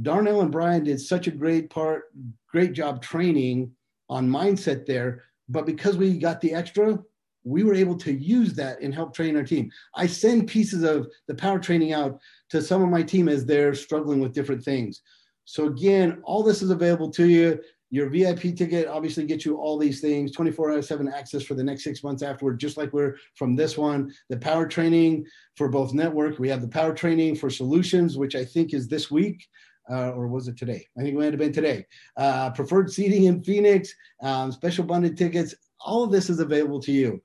Darnell 0.00 0.40
and 0.40 0.50
Brian 0.50 0.84
did 0.84 1.00
such 1.00 1.26
a 1.26 1.30
great 1.30 1.68
part, 1.68 2.04
great 2.48 2.72
job 2.72 3.02
training 3.02 3.70
on 4.08 4.28
mindset 4.28 4.86
there. 4.86 5.24
But 5.50 5.66
because 5.66 5.98
we 5.98 6.18
got 6.18 6.40
the 6.40 6.54
extra, 6.54 6.98
we 7.44 7.62
were 7.62 7.74
able 7.74 7.96
to 7.96 8.12
use 8.12 8.54
that 8.54 8.80
and 8.80 8.94
help 8.94 9.14
train 9.14 9.36
our 9.36 9.44
team. 9.44 9.70
I 9.94 10.06
send 10.06 10.48
pieces 10.48 10.82
of 10.82 11.08
the 11.28 11.34
power 11.34 11.58
training 11.58 11.92
out 11.92 12.20
to 12.50 12.62
some 12.62 12.82
of 12.82 12.88
my 12.88 13.02
team 13.02 13.28
as 13.28 13.44
they're 13.44 13.74
struggling 13.74 14.20
with 14.20 14.32
different 14.32 14.64
things. 14.64 15.02
So 15.44 15.66
again, 15.66 16.22
all 16.24 16.42
this 16.42 16.62
is 16.62 16.70
available 16.70 17.10
to 17.10 17.26
you. 17.26 17.60
Your 17.92 18.08
VIP 18.08 18.56
ticket 18.56 18.88
obviously 18.88 19.26
gets 19.26 19.44
you 19.44 19.58
all 19.58 19.76
these 19.76 20.00
things 20.00 20.32
24 20.32 20.72
out 20.72 20.78
of 20.78 20.84
7 20.86 21.12
access 21.12 21.42
for 21.42 21.52
the 21.52 21.62
next 21.62 21.84
six 21.84 22.02
months 22.02 22.22
afterward, 22.22 22.58
just 22.58 22.78
like 22.78 22.90
we're 22.94 23.16
from 23.34 23.54
this 23.54 23.76
one. 23.76 24.10
The 24.30 24.38
power 24.38 24.66
training 24.66 25.26
for 25.56 25.68
both 25.68 25.92
network. 25.92 26.38
We 26.38 26.48
have 26.48 26.62
the 26.62 26.68
power 26.68 26.94
training 26.94 27.36
for 27.36 27.50
solutions, 27.50 28.16
which 28.16 28.34
I 28.34 28.46
think 28.46 28.72
is 28.72 28.88
this 28.88 29.10
week. 29.10 29.46
Uh, 29.90 30.12
or 30.12 30.26
was 30.26 30.48
it 30.48 30.56
today? 30.56 30.86
I 30.96 31.02
think 31.02 31.14
it 31.14 31.18
might 31.18 31.32
have 31.32 31.38
been 31.38 31.52
today. 31.52 31.84
Uh, 32.16 32.50
preferred 32.50 32.90
seating 32.90 33.24
in 33.24 33.44
Phoenix, 33.44 33.92
um, 34.22 34.52
special 34.52 34.84
bundled 34.84 35.18
tickets. 35.18 35.54
All 35.78 36.02
of 36.02 36.10
this 36.10 36.30
is 36.30 36.40
available 36.40 36.80
to 36.82 36.92
you. 36.92 37.20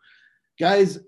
Guys, 0.59 0.99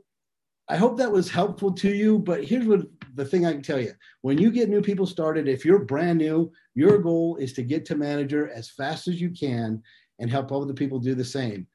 I 0.69 0.77
hope 0.77 0.97
that 0.99 1.11
was 1.11 1.29
helpful 1.29 1.73
to 1.73 1.93
you. 1.93 2.19
But 2.19 2.45
here's 2.45 2.65
what 2.65 2.87
the 3.19 3.25
thing 3.25 3.45
I 3.45 3.51
can 3.51 3.62
tell 3.62 3.79
you 3.79 3.93
when 4.21 4.38
you 4.38 4.49
get 4.49 4.69
new 4.69 4.82
people 4.82 5.05
started, 5.05 5.47
if 5.47 5.65
you're 5.65 5.79
brand 5.79 6.19
new, 6.19 6.51
your 6.73 6.97
goal 6.97 7.36
is 7.36 7.53
to 7.53 7.63
get 7.63 7.86
to 7.86 7.95
manager 7.95 8.49
as 8.49 8.69
fast 8.69 9.08
as 9.08 9.19
you 9.19 9.29
can 9.29 9.84
and 10.19 10.32
help 10.32 10.51
other 10.51 10.73
people 10.73 10.99
do 10.99 11.13
the 11.13 11.25
same. 11.25 11.67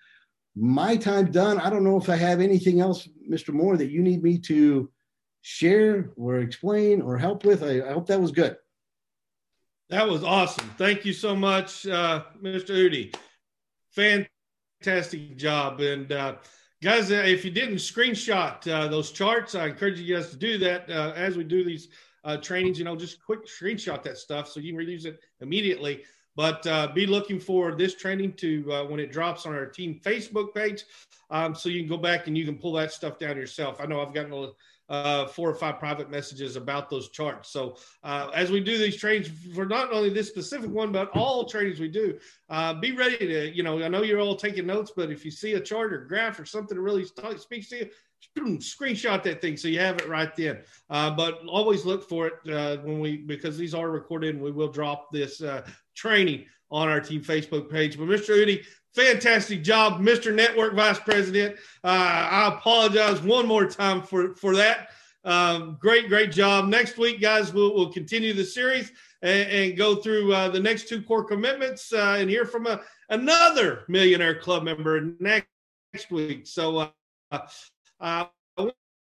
My 0.57 0.96
time 0.96 1.30
done. 1.30 1.61
I 1.61 1.68
don't 1.68 1.85
know 1.85 1.98
if 1.98 2.09
I 2.09 2.16
have 2.16 2.40
anything 2.40 2.80
else, 2.80 3.09
Mr. 3.30 3.52
Moore, 3.52 3.76
that 3.76 3.90
you 3.90 4.02
need 4.02 4.22
me 4.22 4.38
to 4.38 4.90
share 5.42 6.12
or 6.16 6.38
explain 6.38 7.02
or 7.02 7.18
help 7.18 7.44
with. 7.44 7.62
I, 7.62 7.80
I 7.80 7.92
hope 7.92 8.07
that 8.07 8.20
was 8.20 8.30
good. 8.30 8.57
That 9.90 10.09
was 10.09 10.24
awesome. 10.24 10.70
Thank 10.78 11.04
you 11.04 11.12
so 11.12 11.37
much, 11.37 11.87
uh, 11.87 12.24
Mr. 12.42 12.70
Udy. 12.70 13.12
Fantastic 13.90 15.37
job. 15.37 15.80
And, 15.80 16.11
uh, 16.11 16.37
guys 16.84 17.10
uh, 17.10 17.14
if 17.14 17.46
you 17.46 17.50
didn't 17.50 17.76
screenshot 17.76 18.70
uh, 18.70 18.86
those 18.88 19.10
charts 19.10 19.54
i 19.54 19.66
encourage 19.66 19.98
you 19.98 20.14
guys 20.14 20.28
to 20.28 20.36
do 20.36 20.58
that 20.58 20.88
uh, 20.90 21.14
as 21.16 21.34
we 21.34 21.42
do 21.42 21.64
these 21.64 21.88
uh, 22.24 22.36
trainings 22.38 22.78
you 22.78 22.84
know 22.84 22.96
just 22.96 23.24
quick 23.24 23.46
screenshot 23.46 24.02
that 24.02 24.18
stuff 24.18 24.48
so 24.48 24.60
you 24.60 24.72
can 24.72 24.86
reuse 24.86 25.04
it 25.04 25.20
immediately. 25.40 26.02
But 26.36 26.66
uh, 26.66 26.88
be 26.88 27.06
looking 27.06 27.38
for 27.38 27.76
this 27.76 27.94
training 27.94 28.32
to 28.34 28.72
uh, 28.72 28.84
when 28.86 28.98
it 28.98 29.12
drops 29.12 29.46
on 29.46 29.54
our 29.54 29.66
team 29.66 30.00
facebook 30.04 30.52
page 30.52 30.84
um, 31.30 31.54
so 31.54 31.68
you 31.68 31.80
can 31.80 31.88
go 31.88 31.96
back 31.96 32.26
and 32.26 32.36
you 32.36 32.44
can 32.44 32.58
pull 32.58 32.72
that 32.72 32.92
stuff 32.92 33.18
down 33.18 33.36
yourself. 33.36 33.80
I 33.80 33.86
know 33.86 34.00
i've 34.02 34.14
gotten 34.14 34.32
a 34.32 34.50
uh, 34.88 35.26
four 35.26 35.48
or 35.48 35.54
five 35.54 35.78
private 35.78 36.10
messages 36.10 36.56
about 36.56 36.90
those 36.90 37.08
charts. 37.08 37.50
So 37.50 37.76
uh, 38.02 38.30
as 38.34 38.50
we 38.50 38.60
do 38.60 38.76
these 38.78 38.96
trainings 38.96 39.30
for 39.54 39.64
not 39.64 39.92
only 39.92 40.10
this 40.10 40.28
specific 40.28 40.70
one, 40.70 40.92
but 40.92 41.10
all 41.14 41.44
trainings 41.44 41.80
we 41.80 41.88
do, 41.88 42.18
uh, 42.50 42.74
be 42.74 42.92
ready 42.92 43.18
to, 43.18 43.54
you 43.54 43.62
know, 43.62 43.82
I 43.82 43.88
know 43.88 44.02
you're 44.02 44.20
all 44.20 44.36
taking 44.36 44.66
notes, 44.66 44.92
but 44.94 45.10
if 45.10 45.24
you 45.24 45.30
see 45.30 45.54
a 45.54 45.60
chart 45.60 45.92
or 45.92 46.04
graph 46.04 46.38
or 46.38 46.44
something 46.44 46.76
that 46.76 46.82
really 46.82 47.04
speaks 47.38 47.68
to 47.70 47.78
you, 47.78 47.90
screenshot 48.38 49.22
that 49.22 49.40
thing 49.40 49.56
so 49.56 49.68
you 49.68 49.78
have 49.78 49.96
it 49.96 50.08
right 50.08 50.34
then. 50.37 50.60
Uh, 50.90 51.10
but 51.10 51.40
always 51.46 51.84
look 51.84 52.08
for 52.08 52.26
it 52.26 52.34
uh, 52.52 52.76
when 52.82 53.00
we, 53.00 53.18
because 53.18 53.56
these 53.56 53.74
are 53.74 53.90
recorded 53.90 54.34
and 54.34 54.44
we 54.44 54.50
will 54.50 54.68
drop 54.68 55.10
this 55.12 55.40
uh, 55.42 55.66
training 55.94 56.44
on 56.70 56.88
our 56.88 57.00
team 57.00 57.22
Facebook 57.22 57.70
page. 57.70 57.98
But 57.98 58.08
Mr. 58.08 58.40
Udy, 58.40 58.62
fantastic 58.94 59.62
job, 59.62 60.00
Mr. 60.00 60.34
Network 60.34 60.74
Vice 60.74 60.98
President. 60.98 61.56
Uh, 61.82 62.28
I 62.30 62.48
apologize 62.48 63.20
one 63.20 63.46
more 63.46 63.66
time 63.66 64.02
for, 64.02 64.34
for 64.34 64.56
that. 64.56 64.88
Um, 65.24 65.78
great, 65.80 66.08
great 66.08 66.32
job. 66.32 66.68
Next 66.68 66.98
week, 66.98 67.20
guys, 67.20 67.52
we'll, 67.52 67.74
we'll 67.74 67.92
continue 67.92 68.34
the 68.34 68.44
series 68.44 68.92
and, 69.22 69.48
and 69.50 69.76
go 69.76 69.96
through 69.96 70.32
uh, 70.32 70.48
the 70.50 70.60
next 70.60 70.88
two 70.88 71.02
core 71.02 71.24
commitments 71.24 71.92
uh, 71.92 72.16
and 72.18 72.28
hear 72.28 72.44
from 72.44 72.66
a, 72.66 72.80
another 73.08 73.84
Millionaire 73.88 74.34
Club 74.34 74.64
member 74.64 75.00
next, 75.18 75.48
next 75.94 76.10
week. 76.10 76.46
So, 76.46 76.90
uh, 78.00 78.26
I 78.59 78.70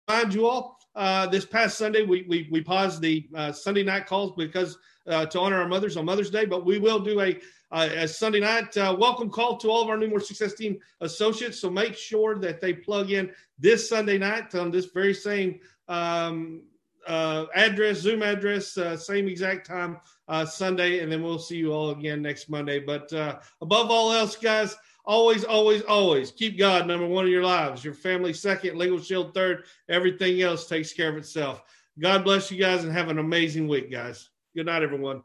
remind 0.09 0.35
you 0.35 0.47
all, 0.47 0.79
uh, 0.95 1.27
this 1.27 1.45
past 1.45 1.79
Sunday, 1.79 2.03
we, 2.03 2.25
we, 2.29 2.49
we 2.51 2.61
paused 2.61 3.01
the 3.01 3.29
uh, 3.35 3.53
Sunday 3.53 3.83
night 3.83 4.07
calls 4.07 4.33
because 4.37 4.77
to 5.07 5.41
honor 5.41 5.61
our 5.61 5.67
mothers 5.69 5.97
on 5.97 6.05
Mother's 6.05 6.31
Day, 6.31 6.45
but 6.45 6.65
we 6.65 6.79
will 6.79 7.01
do 7.01 7.21
a 7.21 7.39
a 7.73 8.09
Sunday 8.09 8.41
night 8.41 8.75
welcome 8.75 9.31
call 9.31 9.57
to 9.57 9.69
all 9.69 9.83
of 9.83 9.89
our 9.89 9.97
New 9.97 10.09
More 10.09 10.19
Success 10.19 10.55
Team 10.55 10.79
associates. 11.01 11.61
So 11.61 11.71
make 11.71 11.95
sure 11.95 12.37
that 12.41 12.61
they 12.61 12.73
plug 12.73 13.13
in 13.13 13.31
this 13.61 13.89
Sunday 13.89 14.19
night 14.19 14.55
on 14.57 14.73
this 14.73 14.87
very 14.87 15.15
same 15.15 15.61
um, 15.89 16.63
uh, 17.07 17.47
address, 17.55 17.99
Zoom 17.99 18.23
address, 18.23 18.77
uh, 18.77 18.97
same 18.97 19.29
exact 19.29 19.67
time 19.67 19.99
uh, 20.29 20.45
Sunday, 20.45 21.01
and 21.01 21.11
then 21.11 21.23
we'll 21.23 21.39
see 21.39 21.57
you 21.57 21.73
all 21.73 21.91
again 21.91 22.23
next 22.23 22.49
Monday. 22.49 22.79
But 22.79 23.13
above 23.61 23.91
all 23.91 24.13
else, 24.13 24.37
guys, 24.37 24.77
always, 25.11 25.43
always, 25.43 25.83
always 25.83 26.31
keep 26.31 26.57
God 26.57 26.87
number 26.87 27.05
one 27.05 27.25
in 27.27 27.33
your 27.33 27.43
lives, 27.43 27.85
your 27.85 27.95
family 27.95 28.33
second, 28.33 28.79
legal 28.79 29.01
shield 29.01 29.35
third. 29.35 29.65
Everything 29.89 30.41
else 30.41 30.69
takes 30.69 30.93
care 30.93 31.09
of 31.09 31.17
itself. 31.17 31.65
God 31.99 32.23
bless 32.23 32.49
you 32.49 32.61
guys 32.61 32.85
and 32.85 32.93
have 32.93 33.09
an 33.09 33.19
amazing 33.19 33.67
week, 33.67 33.91
guys. 33.91 34.31
Good 34.55 34.67
night, 34.67 34.85
everyone. 34.85 35.19